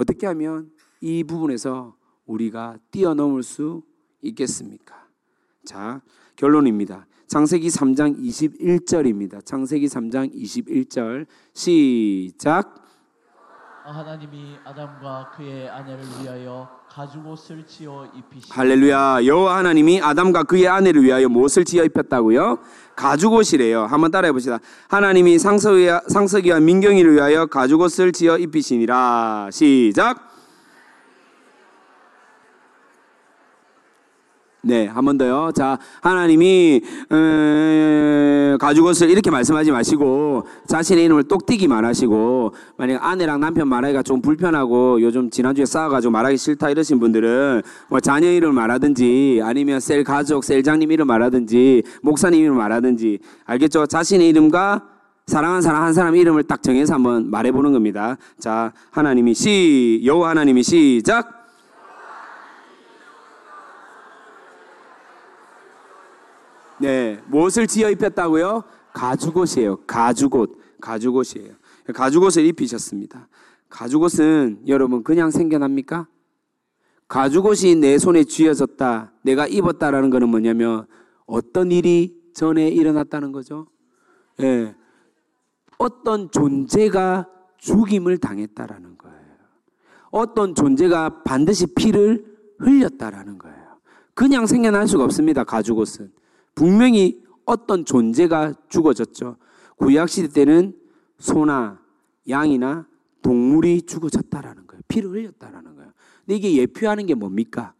어떻게 0.00 0.26
하면 0.28 0.70
이 1.02 1.22
부분에서 1.24 1.94
우리가 2.24 2.78
뛰어넘을 2.90 3.42
수 3.42 3.82
있겠습니까? 4.22 5.06
자, 5.62 6.00
결론입니다. 6.36 7.06
창세기 7.26 7.68
3장 7.68 8.18
21절입니다. 8.18 9.44
창세기 9.44 9.86
3장 9.86 10.34
21절 10.34 11.26
시작. 11.52 12.82
하나님이 13.84 14.56
아담과 14.64 15.32
그의 15.36 15.68
아내를 15.68 16.04
위하여 16.22 16.68
가죽옷을 16.90 17.66
지어 17.66 18.06
입히시고 18.14 18.52
할렐루야. 18.54 19.24
여호와 19.24 19.58
하나님이 19.58 20.00
아담과 20.02 20.42
그의 20.44 20.68
아내를 20.68 21.02
위하여 21.02 21.28
무엇을 21.28 21.64
지어 21.64 21.84
입혔다고요? 21.84 22.58
가죽옷이래요. 22.96 23.86
한번 23.86 24.10
따라해 24.10 24.32
봅시다. 24.32 24.58
하나님이 24.88 25.38
상석이와 25.38 26.60
민경이를 26.60 27.14
위하여 27.14 27.46
가죽옷을 27.46 28.12
지어 28.12 28.38
입히시니라. 28.38 29.48
시작. 29.52 30.29
네, 34.70 34.86
한 34.86 35.04
번 35.04 35.18
더요. 35.18 35.50
자, 35.52 35.78
하나님이 36.00 36.80
어, 37.10 38.56
가죽옷을 38.60 39.10
이렇게 39.10 39.28
말씀하지 39.28 39.72
마시고 39.72 40.44
자신의 40.68 41.06
이름을 41.06 41.24
똑띠기 41.24 41.66
말하시고 41.66 42.52
만약 42.76 43.04
아내랑 43.04 43.40
남편 43.40 43.66
말하기가 43.66 44.04
좀 44.04 44.22
불편하고 44.22 45.02
요즘 45.02 45.28
지난주에 45.28 45.64
싸워가지고 45.64 46.12
말하기 46.12 46.36
싫다 46.36 46.70
이러신 46.70 47.00
분들은 47.00 47.62
뭐 47.88 47.98
자녀 47.98 48.30
이름 48.30 48.54
말하든지 48.54 49.40
아니면 49.42 49.80
셀 49.80 50.04
가족, 50.04 50.44
셀장님 50.44 50.92
이름 50.92 51.08
말하든지 51.08 51.82
목사님 52.02 52.40
이름 52.40 52.56
말하든지 52.56 53.18
알겠죠? 53.46 53.86
자신의 53.86 54.28
이름과 54.28 54.84
사랑하는 55.26 55.62
사람 55.62 55.82
한 55.82 55.92
사람 55.94 56.14
이름을 56.14 56.44
딱 56.44 56.62
정해서 56.62 56.94
한번 56.94 57.28
말해보는 57.28 57.72
겁니다. 57.72 58.16
자, 58.38 58.72
하나님이 58.92 59.34
시 59.34 60.00
여호와 60.04 60.30
하나님이 60.30 60.62
시작. 60.62 61.39
네, 66.80 67.20
무엇을 67.28 67.66
지어 67.66 67.90
입혔다고요? 67.90 68.64
가죽옷이에요. 68.94 69.76
가죽옷, 69.86 70.58
가죽옷이에요. 70.80 71.54
가죽옷을 71.94 72.46
입히셨습니다. 72.46 73.28
가죽옷은 73.68 74.62
여러분 74.66 75.04
그냥 75.04 75.30
생겨납니까? 75.30 76.08
가죽옷이 77.06 77.76
내 77.76 77.98
손에 77.98 78.24
쥐어졌다, 78.24 79.12
내가 79.22 79.46
입었다라는 79.46 80.10
것은 80.10 80.28
뭐냐면 80.28 80.86
어떤 81.26 81.70
일이 81.70 82.18
전에 82.34 82.68
일어났다는 82.68 83.32
거죠. 83.32 83.66
예, 84.40 84.74
어떤 85.78 86.30
존재가 86.30 87.28
죽임을 87.58 88.18
당했다라는 88.18 88.96
거예요. 88.96 89.18
어떤 90.10 90.54
존재가 90.54 91.22
반드시 91.24 91.66
피를 91.74 92.24
흘렸다라는 92.58 93.38
거예요. 93.38 93.56
그냥 94.14 94.46
생겨날 94.46 94.88
수가 94.88 95.04
없습니다. 95.04 95.44
가죽옷은. 95.44 96.19
분명히 96.54 97.22
어떤 97.44 97.84
존재가 97.84 98.54
죽어졌죠. 98.68 99.36
구약시대 99.76 100.28
때는 100.28 100.74
소나 101.18 101.80
양이나 102.28 102.86
동물이 103.22 103.82
죽어졌다라는 103.82 104.66
거예요. 104.66 104.82
피를 104.88 105.10
흘렸다라는 105.10 105.76
거예요. 105.76 105.92
근데 106.24 106.36
이게 106.36 106.56
예표하는 106.56 107.06
게 107.06 107.14
뭡니까? 107.14 107.74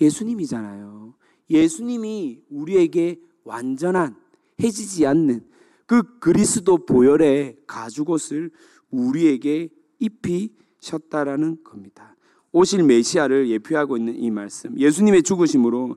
예수님이잖아요. 0.00 1.14
예수님이 1.50 2.42
우리에게 2.50 3.20
완전한 3.44 4.16
해지지 4.62 5.06
않는 5.06 5.44
그 5.86 6.18
그리스도 6.18 6.86
보혈의 6.86 7.56
가죽옷을 7.66 8.50
우리에게 8.90 9.68
입히셨다라는 9.98 11.62
겁니다. 11.62 12.16
오실 12.52 12.82
메시아를 12.82 13.48
예표하고 13.50 13.96
있는 13.96 14.14
이 14.16 14.30
말씀. 14.30 14.78
예수님의 14.78 15.22
죽으심으로 15.22 15.96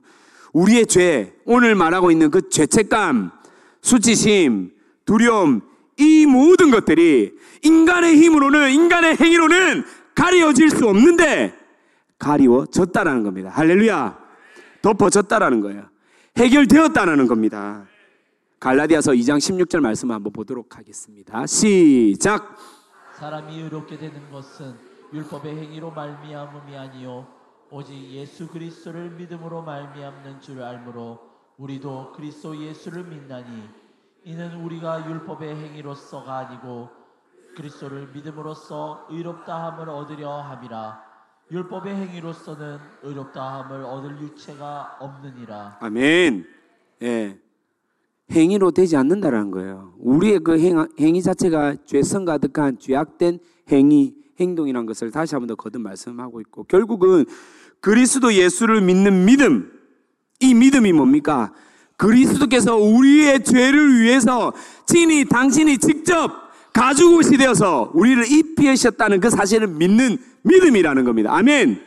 우리의 0.56 0.86
죄, 0.86 1.34
오늘 1.44 1.74
말하고 1.74 2.10
있는 2.10 2.30
그 2.30 2.48
죄책감, 2.48 3.30
수치심, 3.82 4.72
두려움, 5.04 5.60
이 5.98 6.24
모든 6.24 6.70
것들이 6.70 7.34
인간의 7.62 8.16
힘으로는, 8.16 8.70
인간의 8.70 9.16
행위로는 9.16 9.84
가려질 10.14 10.70
수 10.70 10.88
없는데 10.88 11.54
가리워졌다라는 12.18 13.22
겁니다. 13.22 13.50
할렐루야. 13.50 14.18
덮어졌다라는 14.80 15.60
거예요. 15.60 15.90
해결되었다라는 16.38 17.26
겁니다. 17.26 17.84
갈라디아서 18.58 19.12
2장 19.12 19.36
16절 19.36 19.80
말씀을 19.80 20.14
한번 20.14 20.32
보도록 20.32 20.78
하겠습니다. 20.78 21.46
시작. 21.46 22.56
사람이 23.18 23.60
의롭게 23.60 23.98
되는 23.98 24.30
것은 24.30 24.74
율법의 25.12 25.54
행위로 25.54 25.90
말미암음이 25.90 26.76
아니요 26.76 27.35
오직 27.70 27.94
예수 28.10 28.46
그리스도를 28.48 29.10
믿음으로 29.10 29.62
말미암는 29.62 30.40
줄 30.40 30.62
알므로 30.62 31.18
우리도 31.58 32.12
그리스도 32.14 32.56
예수를 32.56 33.04
믿나니 33.04 33.46
이는 34.24 34.62
우리가 34.62 35.08
율법의 35.08 35.54
행위로서가 35.54 36.38
아니고 36.38 36.88
그리스도를 37.56 38.08
믿음으로써 38.12 39.06
의롭다함을 39.10 39.88
얻으려 39.88 40.40
함이라 40.42 41.02
율법의 41.50 41.94
행위로서는 41.94 42.78
의롭다함을 43.02 43.84
얻을 43.84 44.20
유체가 44.20 44.96
없느니라 45.00 45.78
아멘. 45.80 46.44
예. 47.02 47.38
행위로 48.30 48.72
되지 48.72 48.96
않는다라는 48.96 49.50
거예요. 49.52 49.94
우리의 49.98 50.40
그 50.40 50.58
행, 50.58 50.84
행위 50.98 51.22
자체가 51.22 51.76
죄성 51.84 52.24
가득한 52.24 52.78
죄악된 52.78 53.38
행위, 53.70 54.14
행동이란 54.40 54.86
것을 54.86 55.10
다시 55.10 55.34
한 55.34 55.40
번 55.42 55.48
더 55.48 55.54
거듭 55.54 55.80
말씀하고 55.82 56.40
있고 56.40 56.64
결국은 56.64 57.24
그리스도 57.80 58.32
예수를 58.34 58.80
믿는 58.80 59.24
믿음, 59.24 59.70
이 60.40 60.54
믿음이 60.54 60.92
뭡니까? 60.92 61.52
그리스도께서 61.96 62.76
우리의 62.76 63.42
죄를 63.44 64.00
위해서 64.00 64.52
친히 64.86 65.24
당신이 65.24 65.78
직접 65.78 66.30
가죽옷이 66.72 67.38
되어서 67.38 67.90
우리를 67.94 68.30
입히셨다는 68.30 69.20
그 69.20 69.30
사실을 69.30 69.66
믿는 69.68 70.18
믿음이라는 70.42 71.04
겁니다. 71.04 71.34
아멘. 71.34 71.80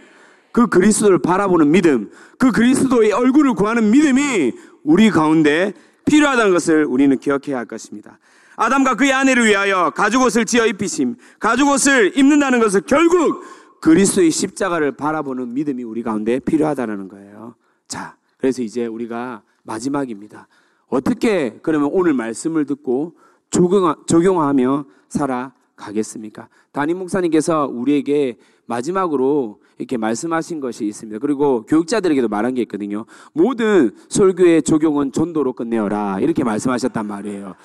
그 0.52 0.68
그리스도를 0.68 1.20
바라보는 1.20 1.70
믿음, 1.72 2.10
그 2.40 2.52
그리스도의 2.52 3.12
얼굴을 3.12 3.54
구하는 3.54 3.92
믿음이 3.92 4.54
우리 4.84 5.12
가운데 5.12 5.74
필요하다는 6.06 6.54
것을 6.54 6.86
우리는 6.86 7.16
기억해야 7.20 7.58
할 7.58 7.66
것입니다. 7.66 8.18
아담과 8.60 8.96
그의 8.96 9.14
아내를 9.14 9.46
위하여 9.46 9.90
가죽옷을 9.92 10.44
지어 10.44 10.66
입히심, 10.66 11.16
가죽옷을 11.40 12.18
입는다는 12.18 12.60
것은 12.60 12.82
결국 12.86 13.42
그리스도의 13.80 14.32
십자가를 14.32 14.92
바라보는 14.92 15.54
믿음이 15.54 15.84
우리 15.84 16.04
가운데 16.04 16.40
필요하다는 16.40 17.08
거예요. 17.08 17.56
자, 17.88 18.18
그래서 18.38 18.62
이제 18.62 18.86
우리가 18.86 19.44
마지막입니다. 19.64 20.50
어떻게 20.90 21.58
그러면 21.62 21.90
오늘 21.94 22.14
말씀을 22.14 22.66
듣고 22.66 23.16
적용, 23.50 23.96
적용하며 24.06 24.86
살아가겠습니까? 25.08 26.50
담임 26.74 26.98
목사님께서 26.98 27.66
우리에게 27.66 28.38
마지막으로 28.66 29.62
이렇게 29.78 29.96
말씀하신 29.96 30.60
것이 30.60 30.86
있습니다. 30.86 31.20
그리고 31.20 31.66
교육자들에게도 31.66 32.28
말한 32.28 32.56
게 32.56 32.62
있거든요. 32.64 33.06
모든 33.32 33.92
설교의 34.10 34.64
적용은 34.64 35.14
전도로 35.14 35.54
끝내어라. 35.54 36.20
이렇게 36.20 36.44
말씀하셨단 36.44 37.08
말이에요. 37.08 37.56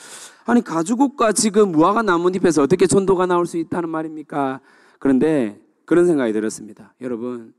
아니, 0.46 0.62
가죽옷과 0.62 1.32
지금 1.32 1.72
무화과 1.72 2.02
나뭇잎에서 2.02 2.62
어떻게 2.62 2.86
전도가 2.86 3.26
나올 3.26 3.46
수 3.46 3.56
있다는 3.56 3.88
말입니까? 3.88 4.60
그런데 4.98 5.60
그런 5.86 6.06
생각이 6.06 6.32
들었습니다. 6.32 6.94
여러분, 7.00 7.54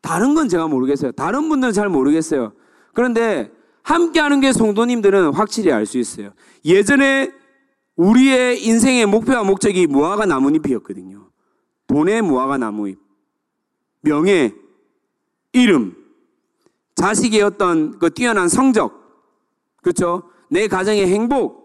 다른 0.00 0.34
건 0.34 0.48
제가 0.48 0.66
모르겠어요. 0.66 1.12
다른 1.12 1.48
분들은 1.48 1.72
잘 1.72 1.88
모르겠어요. 1.88 2.52
그런데 2.92 3.50
함께 3.82 4.20
하는 4.20 4.40
게 4.40 4.52
성도님들은 4.52 5.32
확실히 5.32 5.72
알 5.72 5.86
수 5.86 5.98
있어요. 5.98 6.32
예전에 6.64 7.32
우리의 7.96 8.64
인생의 8.64 9.06
목표와 9.06 9.44
목적이 9.44 9.86
무화과 9.86 10.26
나뭇잎이었거든요. 10.26 11.28
돈의 11.86 12.22
무화과 12.22 12.58
나무잎, 12.58 12.98
명예, 14.00 14.54
이름, 15.52 15.96
자식의 16.94 17.42
어떤 17.42 17.98
그 17.98 18.10
뛰어난 18.10 18.48
성적, 18.48 18.92
그렇죠? 19.82 20.22
내 20.48 20.68
가정의 20.68 21.06
행복, 21.06 21.61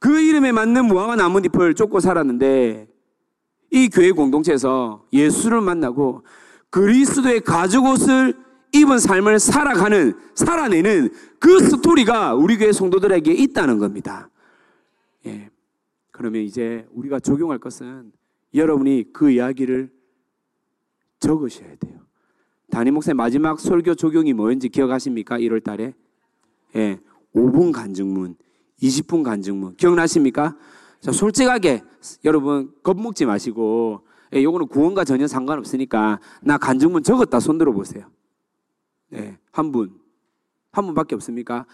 그 0.00 0.18
이름에 0.18 0.50
맞는 0.50 0.86
무화과 0.86 1.14
나뭇잎을 1.16 1.74
쫓고 1.74 2.00
살았는데 2.00 2.88
이 3.70 3.88
교회 3.88 4.10
공동체에서 4.10 5.06
예수를 5.12 5.60
만나고 5.60 6.24
그리스도의 6.70 7.42
가죽 7.42 7.84
옷을 7.84 8.34
입은 8.72 8.98
삶을 8.98 9.38
살아가는, 9.38 10.14
살아내는 10.34 11.10
그 11.38 11.60
스토리가 11.60 12.34
우리 12.34 12.56
교회 12.56 12.72
성도들에게 12.72 13.30
있다는 13.30 13.78
겁니다. 13.78 14.30
예. 15.26 15.50
그러면 16.10 16.42
이제 16.42 16.86
우리가 16.92 17.20
적용할 17.20 17.58
것은 17.58 18.12
여러분이 18.54 19.12
그 19.12 19.30
이야기를 19.30 19.90
적으셔야 21.18 21.74
돼요. 21.76 22.00
담임 22.70 22.94
목사님 22.94 23.16
마지막 23.16 23.60
설교 23.60 23.96
적용이 23.96 24.32
뭐였는지 24.32 24.68
기억하십니까? 24.68 25.38
1월 25.38 25.62
달에? 25.62 25.94
예. 26.76 27.00
5분 27.34 27.72
간증문, 27.72 28.36
20분 28.82 29.22
간증문. 29.22 29.76
기억나십니까? 29.76 30.56
자, 31.00 31.12
솔직하게 31.12 31.82
여러분 32.24 32.70
겁먹지 32.82 33.26
마시고 33.26 34.02
예, 34.34 34.42
요거는 34.42 34.68
구원과 34.68 35.04
전혀 35.04 35.26
상관없으니까 35.26 36.20
나 36.42 36.56
간증문 36.58 37.02
적었다 37.02 37.40
손 37.40 37.58
들어 37.58 37.72
보세요. 37.72 38.06
네, 39.10 39.38
한 39.52 39.72
분. 39.72 39.92
한 40.72 40.86
분밖에 40.86 41.16
없습니까? 41.16 41.66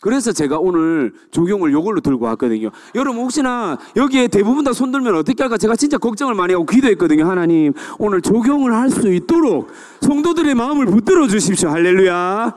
그래서 0.00 0.32
제가 0.32 0.58
오늘 0.58 1.12
조경을 1.30 1.72
요걸로 1.72 2.00
들고 2.00 2.26
왔거든요. 2.26 2.70
여러분 2.94 3.22
혹시나 3.22 3.78
여기에 3.96 4.28
대부분 4.28 4.62
다 4.62 4.72
손들면 4.72 5.14
어떻게 5.16 5.42
할까 5.42 5.56
제가 5.56 5.76
진짜 5.76 5.98
걱정을 5.98 6.34
많이 6.34 6.52
하고 6.52 6.66
기도했거든요. 6.66 7.28
하나님 7.28 7.72
오늘 7.98 8.20
조경을 8.20 8.74
할 8.74 8.90
수 8.90 9.12
있도록 9.12 9.70
성도들의 10.02 10.54
마음을 10.54 10.86
붙들어 10.86 11.26
주십시오. 11.26 11.70
할렐루야. 11.70 12.54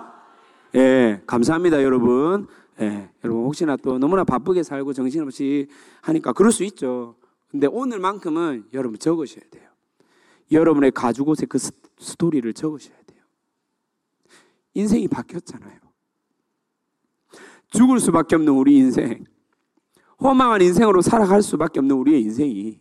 예, 0.76 1.22
감사합니다, 1.26 1.82
여러분. 1.84 2.48
예, 2.80 3.10
여러분 3.24 3.44
혹시나 3.46 3.76
또 3.78 3.98
너무나 3.98 4.24
바쁘게 4.24 4.64
살고 4.64 4.94
정신없이 4.94 5.68
하니까 6.02 6.34
그럴 6.34 6.52
수 6.52 6.64
있죠. 6.66 7.16
근데 7.50 7.66
오늘만큼은 7.68 8.68
여러분 8.74 9.00
적으셔야 9.00 9.44
돼요. 9.50 9.68
여러분의 10.52 10.92
가죽 10.92 11.28
옷의 11.30 11.48
그 11.48 11.58
스- 11.58 11.72
스토리를 11.98 12.52
적으셔야 12.54 12.96
돼요. 13.08 13.20
인생이 14.74 15.08
바뀌었잖아요. 15.08 15.80
죽을 17.70 18.00
수밖에 18.00 18.36
없는 18.36 18.54
우리 18.54 18.78
인생, 18.78 19.26
허망한 20.22 20.62
인생으로 20.62 21.02
살아갈 21.02 21.42
수밖에 21.42 21.80
없는 21.80 21.96
우리의 21.96 22.22
인생이 22.22 22.80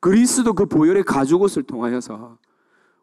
그리스도 0.00 0.54
그 0.54 0.66
보혈의 0.66 1.02
가죽 1.04 1.42
옷을 1.42 1.62
통하여서 1.64 2.38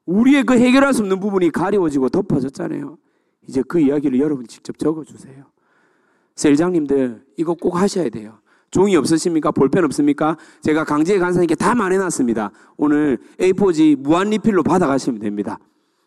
우리의 0.06 0.44
그 0.44 0.58
해결할 0.58 0.94
수 0.94 1.02
없는 1.02 1.20
부분이 1.20 1.52
가려워지고 1.52 2.10
덮어졌잖아요. 2.10 2.98
이제 3.48 3.62
그 3.68 3.80
이야기를 3.80 4.20
여러분 4.20 4.48
직접 4.48 4.78
적어주세요. 4.78 5.46
셀장님들 6.36 7.24
이거 7.38 7.54
꼭 7.54 7.80
하셔야 7.80 8.10
돼요. 8.10 8.40
종이 8.72 8.96
없으십니까? 8.96 9.52
볼펜 9.52 9.86
없습니까? 9.86 10.38
제가 10.62 10.84
강제에 10.84 11.18
간사님께 11.18 11.56
다 11.56 11.76
말해놨습니다. 11.76 12.52
오늘 12.78 13.18
A4지 13.40 13.96
무한 13.98 14.30
리필로 14.32 14.64
받아가시면 14.64 15.22
됩니다. 15.22 15.60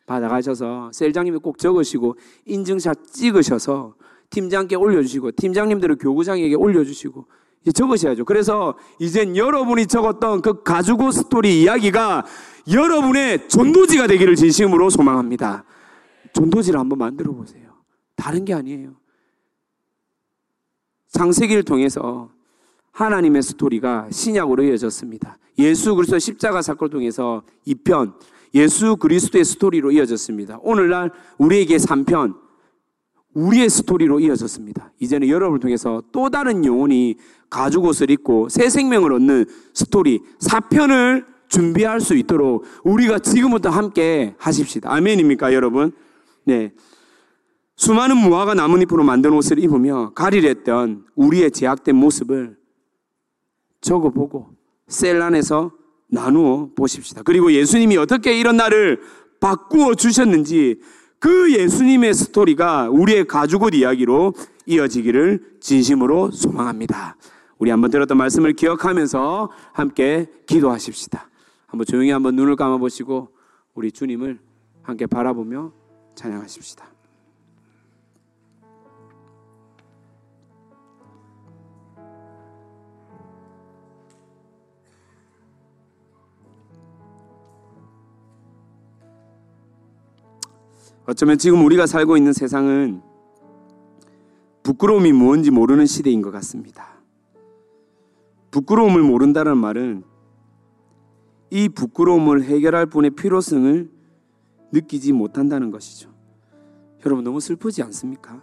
받아가셔서 0.07 0.91
셀장님이 0.93 1.39
꼭 1.39 1.59
적으시고 1.59 2.17
인증샷 2.47 3.13
찍으셔서 3.13 3.95
팀장께 4.31 4.77
올려주시고 4.77 5.33
팀장님들은 5.33 5.97
교구장에게 5.97 6.55
올려주시고 6.55 7.27
적으셔야죠. 7.73 8.25
그래서 8.25 8.75
이젠 8.99 9.37
여러분이 9.37 9.87
적었던 9.87 10.43
그 10.43 10.63
가지고 10.63 11.11
스토리 11.11 11.63
이야기가 11.63 12.25
여러분의 12.71 13.49
전도지가 13.49 14.07
되기를 14.07 14.37
진심으로 14.37 14.91
소망합니다. 14.91 15.65
전도지를 16.35 16.79
한번 16.79 16.99
만들어 16.99 17.33
보세요. 17.33 17.69
다른 18.17 18.45
게 18.45 18.55
아니에요. 18.55 18.98
창세기를 21.19 21.65
통해서 21.65 22.31
하나님의 22.93 23.43
스토리가 23.43 24.07
신약으로 24.09 24.63
이어졌습니다. 24.63 25.37
예수 25.59 25.97
그리스도 25.97 26.21
십자가 26.21 26.63
사건을 26.63 26.91
통해서 26.91 27.43
2편, 27.67 28.13
예수 28.55 28.97
그리스도의 28.97 29.45
스토리로 29.45 29.91
이어졌습니다. 29.91 30.61
오늘날 30.63 31.11
우리에게 31.39 31.77
3편, 31.77 32.37
우리의 33.35 33.69
스토리로 33.69 34.21
이어졌습니다. 34.21 34.93
이제는 35.01 35.29
여러분을 35.29 35.59
통해서 35.59 36.05
또 36.13 36.31
다른 36.31 36.65
영혼이 36.65 37.17
가죽 37.51 37.85
옷을 37.85 38.13
입고 38.13 38.49
새 38.49 38.69
생명을 38.69 39.13
얻는 39.13 39.47
스토리 39.75 40.21
4편을 40.41 41.25
준비할 41.49 42.01
수 42.01 42.15
있도록 42.15 42.65
우리가 42.85 43.19
지금부터 43.19 43.71
함께 43.71 44.37
하십시다. 44.39 44.93
아멘입니까, 44.95 45.53
여러분? 45.53 45.91
네. 46.45 46.71
수많은 47.79 48.17
무화과 48.17 48.55
나뭇잎으로 48.55 49.05
만든 49.05 49.33
옷을 49.35 49.61
입으며 49.61 50.11
가리랬던 50.15 51.07
우리의 51.15 51.53
제약된 51.53 51.95
모습을 51.95 52.57
적어보고 53.81 54.51
셀 54.89 55.23
안에서 55.23 55.71
나누어 56.09 56.71
보십시다. 56.77 57.23
그리고 57.23 57.53
예수님이 57.53 57.97
어떻게 57.97 58.37
이런 58.37 58.57
날을 58.57 59.01
바꾸어 59.41 59.95
주셨는지 59.95 60.81
그 61.21 61.55
예수님의 61.55 62.15
스토리가 62.15 62.91
우리의 62.91 63.29
가죽옷 63.29 63.75
이야기로 63.75 64.35
이어지기를 64.67 65.59
진심으로 65.61 66.33
소망합니다. 66.33 67.17
우리 67.59 67.71
한번 67.71 67.91
들었던 67.93 68.19
말씀을 68.19 68.55
기억하면서 68.55 69.51
함께 69.73 70.27
기도하십시다. 70.47 71.31
한번 71.69 71.87
조용히 71.87 72.11
한번 72.11 72.35
눈을 72.35 72.57
감아 72.57 72.79
보시고 72.79 73.29
우리 73.75 73.93
주님을 73.93 74.41
함께 74.83 75.07
바라보며 75.07 75.73
찬양하십시다. 76.17 76.98
어쩌면 91.09 91.39
지금 91.39 91.65
우리가 91.65 91.87
살고 91.87 92.19
있는 92.19 92.35
세상은 92.35 93.01
부끄러움이 94.63 95.13
무엇인지 95.13 95.51
모르는 95.51 95.87
시대인 95.87 96.21
것 96.21 96.31
같습니다. 96.33 97.01
부끄러움을 98.51 99.01
모른다는 99.01 99.57
말은 99.57 100.05
이 101.49 101.71
부끄러움을 101.71 102.43
해결할 102.43 102.85
분의 102.85 103.13
필요성을 103.13 103.91
느끼지 104.71 105.13
못한다는 105.13 105.71
것이죠. 105.71 106.11
여러분 107.07 107.25
너무 107.25 107.41
슬프지 107.41 107.83
않습니까? 107.85 108.43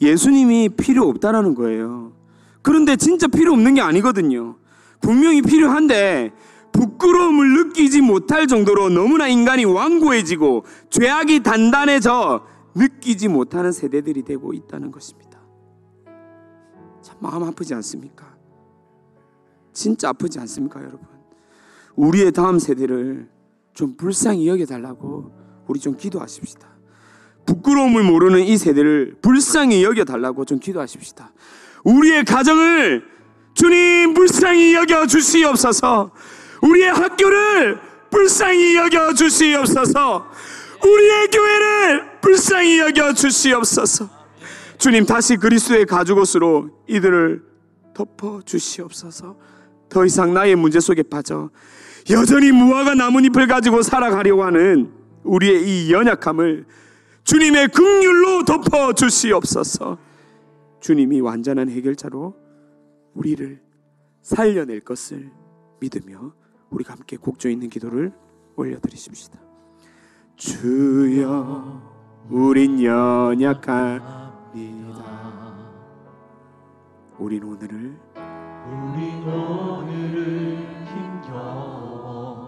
예수님이 0.00 0.70
필요 0.70 1.06
없다라는 1.06 1.54
거예요. 1.54 2.14
그런데 2.62 2.96
진짜 2.96 3.26
필요 3.26 3.52
없는 3.52 3.74
게 3.74 3.82
아니거든요. 3.82 4.56
분명히 5.02 5.42
필요한데 5.42 6.32
부끄러움을 6.78 7.54
느끼지 7.54 8.00
못할 8.00 8.46
정도로 8.46 8.88
너무나 8.88 9.26
인간이 9.26 9.64
완고해지고 9.64 10.64
죄악이 10.90 11.42
단단해져 11.42 12.46
느끼지 12.76 13.26
못하는 13.26 13.72
세대들이 13.72 14.22
되고 14.22 14.52
있다는 14.52 14.92
것입니다. 14.92 15.40
참 17.02 17.16
마음 17.18 17.42
아프지 17.42 17.74
않습니까? 17.74 18.32
진짜 19.72 20.10
아프지 20.10 20.38
않습니까, 20.38 20.80
여러분? 20.80 21.00
우리의 21.96 22.30
다음 22.30 22.60
세대를 22.60 23.28
좀 23.74 23.96
불쌍히 23.96 24.46
여겨달라고 24.46 25.32
우리 25.66 25.80
좀 25.80 25.96
기도하십시다. 25.96 26.68
부끄러움을 27.44 28.04
모르는 28.04 28.40
이 28.40 28.56
세대를 28.56 29.16
불쌍히 29.20 29.82
여겨달라고 29.82 30.44
좀 30.44 30.60
기도하십시다. 30.60 31.32
우리의 31.82 32.24
가정을 32.24 33.04
주님 33.54 34.14
불쌍히 34.14 34.74
여겨 34.74 35.06
주시옵소서. 35.06 36.12
우리의 36.62 36.90
학교를 36.92 37.80
불쌍히 38.10 38.76
여겨 38.76 39.14
주시옵소서. 39.14 40.26
우리의 40.82 41.28
교회를 41.28 42.20
불쌍히 42.20 42.78
여겨 42.78 43.14
주시옵소서. 43.14 44.08
주님 44.78 45.06
다시 45.06 45.36
그리스도의 45.36 45.86
가죽옷으로 45.86 46.70
이들을 46.86 47.42
덮어 47.94 48.42
주시옵소서. 48.44 49.36
더 49.88 50.04
이상 50.04 50.34
나의 50.34 50.54
문제 50.54 50.80
속에 50.80 51.02
빠져 51.02 51.50
여전히 52.10 52.52
무화과 52.52 52.94
나뭇잎을 52.94 53.46
가지고 53.46 53.82
살아가려고 53.82 54.44
하는 54.44 54.92
우리의 55.24 55.88
이 55.88 55.92
연약함을 55.92 56.64
주님의 57.24 57.68
긍휼로 57.68 58.44
덮어 58.44 58.92
주시옵소서. 58.92 59.98
주님이 60.80 61.20
완전한 61.20 61.68
해결자로 61.68 62.34
우리를 63.14 63.60
살려낼 64.22 64.80
것을 64.80 65.30
믿으며 65.80 66.32
우리가 66.70 66.94
함께 66.94 67.16
곡조 67.16 67.48
있는 67.48 67.68
기도를 67.68 68.12
올려드리십시다. 68.56 69.38
주여, 70.36 71.82
우린 72.30 72.82
연약합니다. 72.82 74.28
우린 77.18 77.42
오늘을 77.42 77.98
우린 78.68 79.24
오늘을 79.26 80.58
힘겨워합니다. 80.86 82.38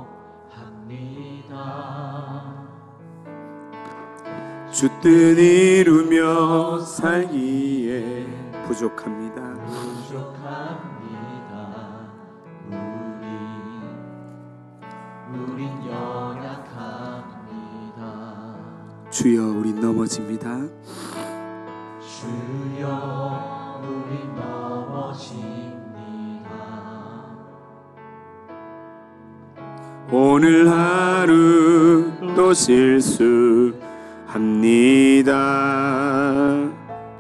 주뜻 4.71 5.39
이루며 5.39 6.79
살기에 6.81 8.27
부족합니다. 8.67 9.20
주여, 19.11 19.43
우린 19.43 19.81
넘어집니다. 19.81 20.49
주여 22.01 23.83
우린 23.83 24.35
넘어집니다. 24.37 25.61
오늘 30.13 30.69
하루 30.71 32.13
또 32.37 32.55
실수합니다. 32.55 33.81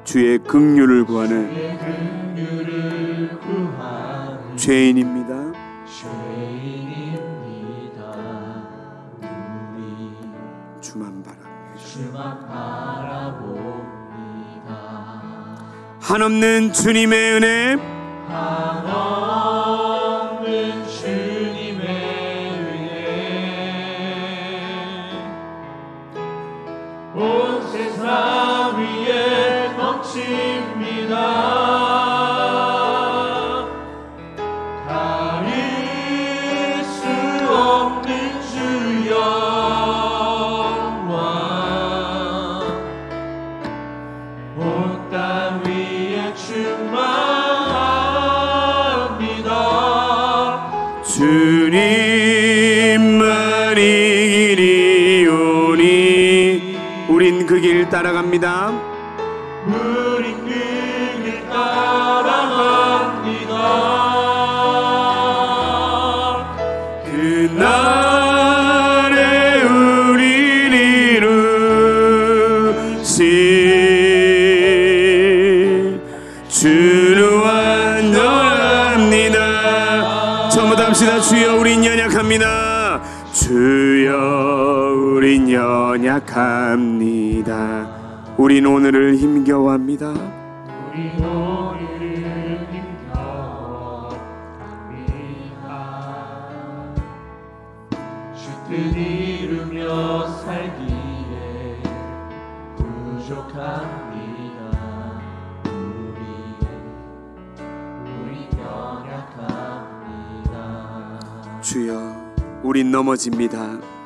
주의 0.04 0.38
긍휼을 0.38 1.04
구하는 1.06 1.50
구하는. 3.40 4.56
죄인입니다. 4.56 5.19
한없는 16.10 16.72
주님의 16.72 17.34
은혜 17.34 17.89
길 57.60 57.88
따라갑니다. 57.88 58.72
우리 59.66 60.34
길 60.46 61.46
따라갑니다. 61.48 62.70
그날에 68.30 69.62
우린 69.62 70.72
이루시 73.00 73.20
주를 76.48 77.40
완전합니다. 77.44 78.88
전부 80.48 80.74
합시다. 80.82 81.20
주여 81.20 81.56
우린 81.56 81.84
연약합니다. 81.84 83.02
주여 83.32 84.94
우린 85.14 85.50
연약함 85.50 86.89
우린 88.40 88.64
오늘을 88.64 89.16
힘겨워합니다. 89.16 90.08
우린 90.08 91.22
오늘을 91.22 92.66
힘겨워합니다. 92.72 94.08
주뜻 98.34 98.96
이루며 98.96 100.26
살기에 100.38 101.82
부족한 102.78 104.10
주여, 111.60 112.32
우린 112.62 112.90
넘어집니다. 112.90 113.99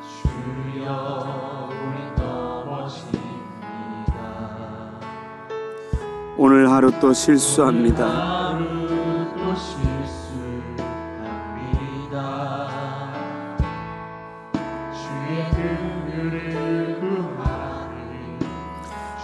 오늘 6.37 6.68
하루 6.70 6.91
또 7.01 7.12
실수합니다. 7.12 8.59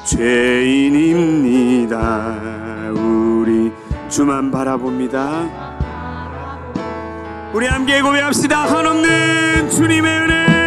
죄인입니다. 0.05 1.97
우리 2.95 3.73
주만 4.09 4.51
바라봅니다. 4.51 5.71
우리 7.53 7.67
함께 7.67 8.01
고백합시다. 8.03 8.67
한없는 8.67 9.71
주님의 9.71 10.21
은혜. 10.21 10.60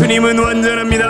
주님은 0.00 0.38
완전합니다. 0.38 1.09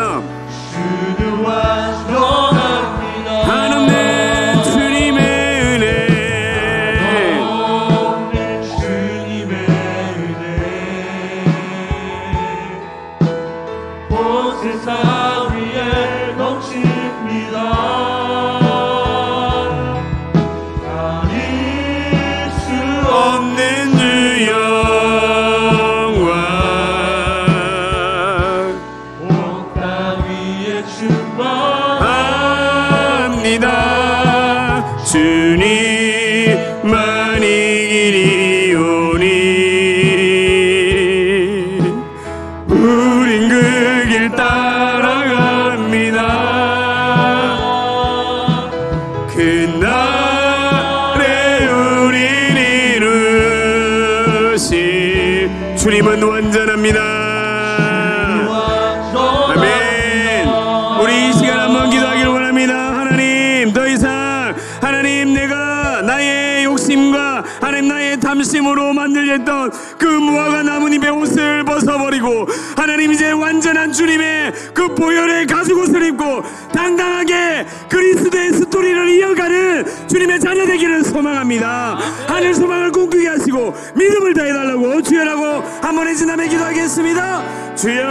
간절함에 86.20 86.48
기도하겠습니다. 86.48 87.74
주여! 87.76 88.04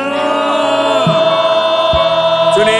주님! 2.55 2.73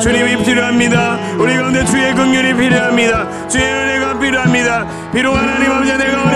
주님이 0.00 0.42
필요합니다. 0.42 1.18
우리 1.38 1.54
가운데 1.58 1.84
주의 1.84 2.14
긍휼이 2.14 2.54
필요합니다. 2.56 3.48
주의 3.48 3.66
은혜가 3.66 4.18
필요합니다. 4.18 4.86
비록 5.12 5.34
하나님 5.36 5.70
아버지 5.70 5.94
내가 5.98 6.35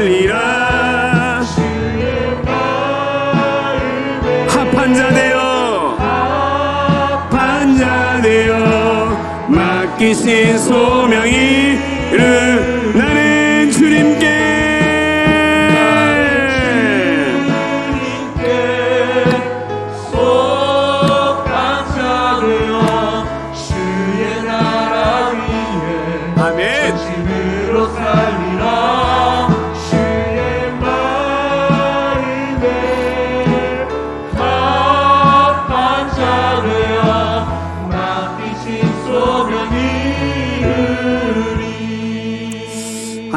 살리라. 0.00 1.44
합한 4.48 4.94
자 4.94 5.10
되어 5.10 5.96
합한 7.28 7.76
자 7.76 8.20
되어 8.22 9.46
맡기신 9.48 10.58
소명이 10.58 11.32
이 11.32 12.69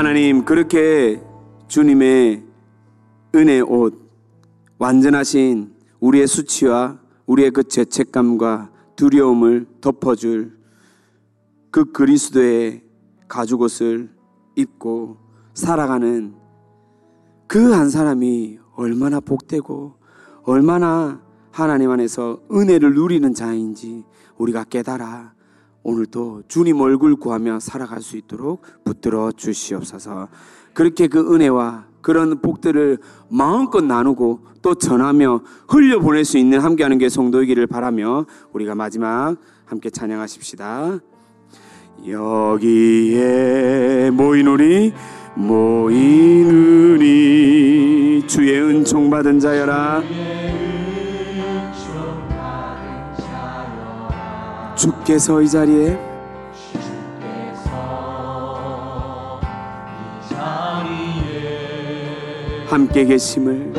하나님 0.06 0.44
그렇게 0.44 1.24
주님의 1.70 2.44
은혜 3.36 3.62
옷 3.62 3.98
완전하신 4.78 5.74
우리의 6.02 6.28
수치와 6.28 7.00
우리의 7.26 7.52
그 7.52 7.64
죄책감과 7.64 8.70
두려움을 8.98 9.66
덮어줄 9.80 10.58
그 11.72 11.94
그리스도의 11.94 12.84
가죽옷을 13.30 14.10
입고 14.58 15.20
살아가는 15.54 16.36
그 17.48 17.74
한 17.74 17.90
사람이 17.90 18.60
얼마나 18.76 19.22
복되고 19.22 19.94
얼마나 20.44 21.22
하나님 21.50 21.92
안에서 21.92 22.42
은혜를 22.52 22.94
누리는 22.94 23.34
자인지 23.34 24.04
우리가 24.38 24.66
깨달아 24.66 25.34
오늘도 25.84 26.44
주님 26.48 26.80
얼굴 26.82 27.16
구하며 27.16 27.60
살아갈 27.60 28.02
수 28.02 28.18
있도록 28.18 28.62
붙들어 28.84 29.32
주시옵소서. 29.32 30.30
그렇게 30.74 31.08
그 31.08 31.34
은혜와 31.34 31.86
그런 32.02 32.42
복들을 32.42 32.98
마음껏 33.30 33.82
나누고 33.82 34.42
또 34.62 34.76
전하며 34.76 35.42
흘려 35.68 36.00
보낼 36.00 36.26
수 36.26 36.38
있는 36.38 36.60
함께하는 36.60 36.98
게 36.98 37.10
성도이기를 37.10 37.68
바라며 37.68 38.26
우리가 38.54 38.76
마지막 38.76 39.38
함께 39.66 39.90
찬양하십시다. 39.90 41.00
여기에 42.08 43.22
모인 44.12 44.48
우리 44.48 44.94
모인 45.36 46.96
우리 46.96 48.24
주의 48.28 48.62
은총 48.62 49.10
받은 49.10 49.40
자여라 49.40 50.04
주께서 54.76 55.42
이 55.42 55.48
자리에 55.48 55.98
함께 62.68 63.06
계심을 63.06 63.74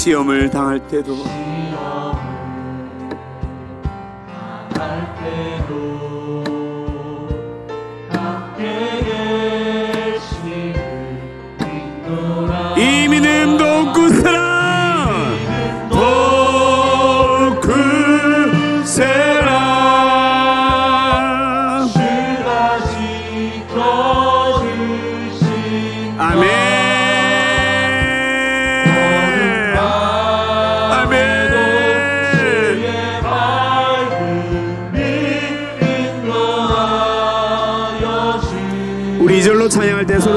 시험을 0.00 0.48
당할 0.50 0.80
때도 0.88 1.39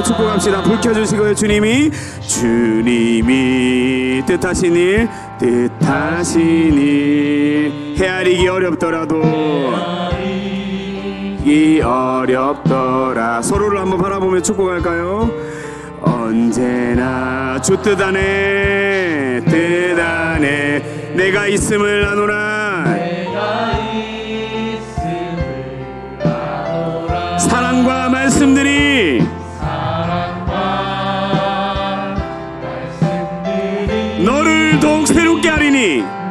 축복합시다. 0.03 0.63
불 0.63 0.79
켜주시고요, 0.81 1.35
주님이. 1.35 1.91
주님이 2.21 4.23
뜻하신 4.25 4.75
일, 4.75 5.09
뜻하신 5.39 6.41
일. 6.77 7.95
헤아리기 7.97 8.47
어렵더라도, 8.47 9.21
이 11.45 11.81
어렵더라. 11.81 13.41
서로를 13.41 13.79
한번 13.79 13.99
바라보며 13.99 14.41
축복할까요? 14.41 15.29
언제나 16.01 17.59
주 17.61 17.77
뜻 17.81 18.01
안에, 18.01 19.41
뜻 19.45 19.99
안에 19.99 21.13
내가 21.15 21.47
있음을 21.47 22.05
아노라. 22.05 22.52
더욱 34.83 35.07
새롭게 35.07 35.47
하리니 35.47 36.22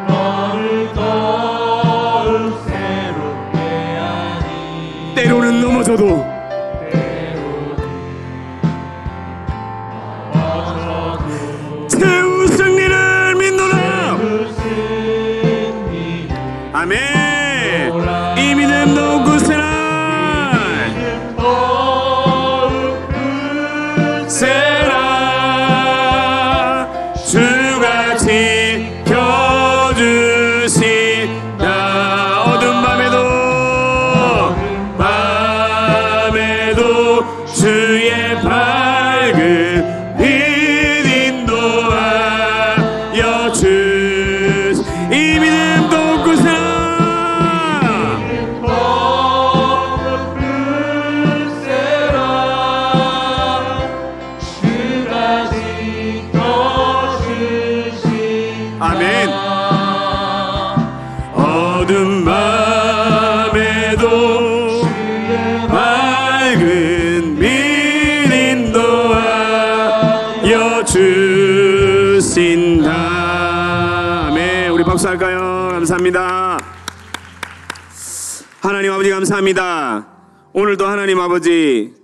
오늘도 80.55 80.85
하나님 80.85 81.19
아버지 81.19 81.95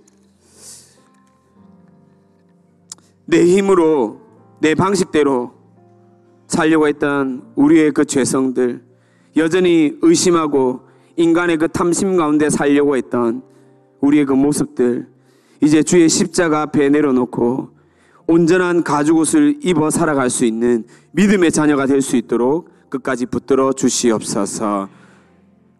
내 3.25 3.45
힘으로 3.45 4.21
내 4.59 4.73
방식대로 4.73 5.53
살려고 6.47 6.87
했던 6.87 7.43
우리의 7.55 7.91
그 7.91 8.05
죄성들 8.05 8.81
여전히 9.37 9.95
의심하고 10.01 10.81
인간의 11.15 11.57
그 11.57 11.67
탐심 11.67 12.17
가운데 12.17 12.49
살려고 12.49 12.97
했던 12.97 13.43
우리의 14.01 14.25
그 14.25 14.33
모습들 14.33 15.07
이제 15.61 15.83
주의 15.83 16.09
십자가 16.09 16.63
앞에 16.63 16.89
내려놓고 16.89 17.69
온전한 18.25 18.83
가죽옷을 18.83 19.59
입어 19.61 19.91
살아갈 19.91 20.31
수 20.31 20.45
있는 20.45 20.85
믿음의 21.11 21.51
자녀가 21.51 21.85
될 21.85 22.01
수 22.01 22.15
있도록 22.15 22.69
끝까지 22.89 23.27
붙들어 23.27 23.73
주시옵소서. 23.73 24.89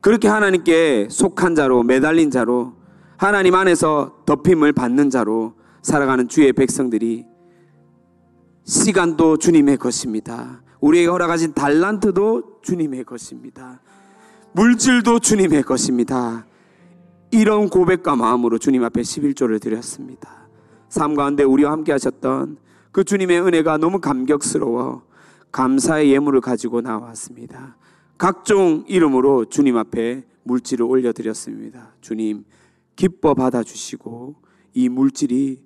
그렇게 0.01 0.27
하나님께 0.27 1.07
속한 1.09 1.55
자로 1.55 1.83
매달린 1.83 2.31
자로 2.31 2.73
하나님 3.17 3.55
안에서 3.55 4.23
덮임을 4.25 4.71
받는 4.71 5.09
자로 5.09 5.55
살아가는 5.81 6.27
주의 6.27 6.53
백성들이 6.53 7.25
시간도 8.63 9.37
주님의 9.37 9.77
것입니다. 9.77 10.61
우리에게 10.79 11.07
허락하신 11.07 11.53
달란트도 11.53 12.59
주님의 12.61 13.03
것입니다. 13.03 13.81
물질도 14.53 15.19
주님의 15.19 15.63
것입니다. 15.63 16.45
이런 17.31 17.69
고백과 17.69 18.15
마음으로 18.15 18.57
주님 18.57 18.83
앞에 18.83 19.01
11조를 19.01 19.61
드렸습니다. 19.61 20.47
삶 20.87 21.13
가운데 21.13 21.43
우리와 21.43 21.71
함께 21.71 21.91
하셨던 21.91 22.57
그 22.91 23.03
주님의 23.03 23.41
은혜가 23.41 23.77
너무 23.77 23.99
감격스러워 23.99 25.03
감사의 25.51 26.11
예물을 26.11 26.41
가지고 26.41 26.81
나왔습니다. 26.81 27.75
각종 28.19 28.83
이름으로 28.85 29.45
주님 29.45 29.77
앞에 29.77 30.25
물질을 30.43 30.85
올려드렸습니다. 30.85 31.93
주님 32.01 32.43
기뻐 32.97 33.33
받아주시고 33.33 34.35
이 34.73 34.89
물질이 34.89 35.63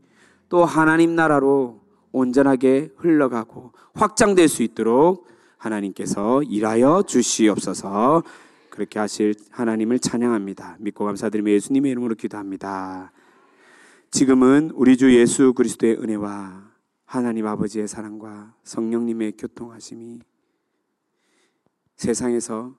또 0.50 0.64
하나님 0.64 1.16
나라로 1.16 1.82
온전하게 2.12 2.92
흘러가고 2.96 3.72
확장될 3.96 4.48
수 4.48 4.62
있도록 4.62 5.26
하나님께서 5.58 6.44
일하여 6.44 7.04
주시옵소서 7.08 8.22
그렇게 8.70 9.00
하실 9.00 9.34
하나님을 9.50 9.98
찬양합니다. 9.98 10.78
믿고 10.80 11.06
감사드리며 11.06 11.50
예수님의 11.54 11.92
이름으로 11.94 12.14
기도합니다. 12.14 13.12
지금은 14.12 14.70
우리 14.76 14.96
주 14.96 15.12
예수 15.18 15.54
그리스도의 15.54 15.96
은혜와 15.96 16.70
하나님 17.06 17.48
아버지의 17.48 17.88
사랑과 17.88 18.54
성령님의 18.64 19.38
교통하심이 19.40 20.20
세상에서 21.96 22.76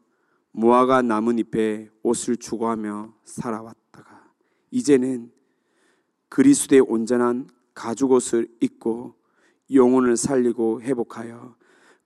무화과 0.53 1.03
나뭇잎에 1.03 1.91
옷을 2.03 2.37
추구하며 2.37 3.15
살아왔다가 3.25 4.31
이제는 4.71 5.33
그리스도의 6.29 6.81
온전한 6.81 7.49
가죽옷을 7.75 8.49
입고 8.61 9.15
영혼을 9.73 10.17
살리고 10.17 10.83
회복하여 10.83 11.57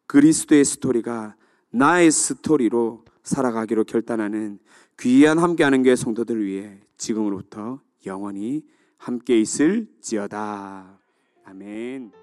그리스도의 0.06 0.64
스토리가 0.64 1.36
나의 1.70 2.10
스토리로 2.10 3.04
살아가기로 3.22 3.84
결단하는 3.84 4.58
귀한 4.98 5.38
함께하는 5.38 5.82
교회 5.82 5.96
성도들을 5.96 6.44
위해 6.44 6.80
지금으로부터 6.96 7.80
영원히 8.06 8.64
함께 8.96 9.38
있을지어다. 9.40 10.98
아멘. 11.44 12.17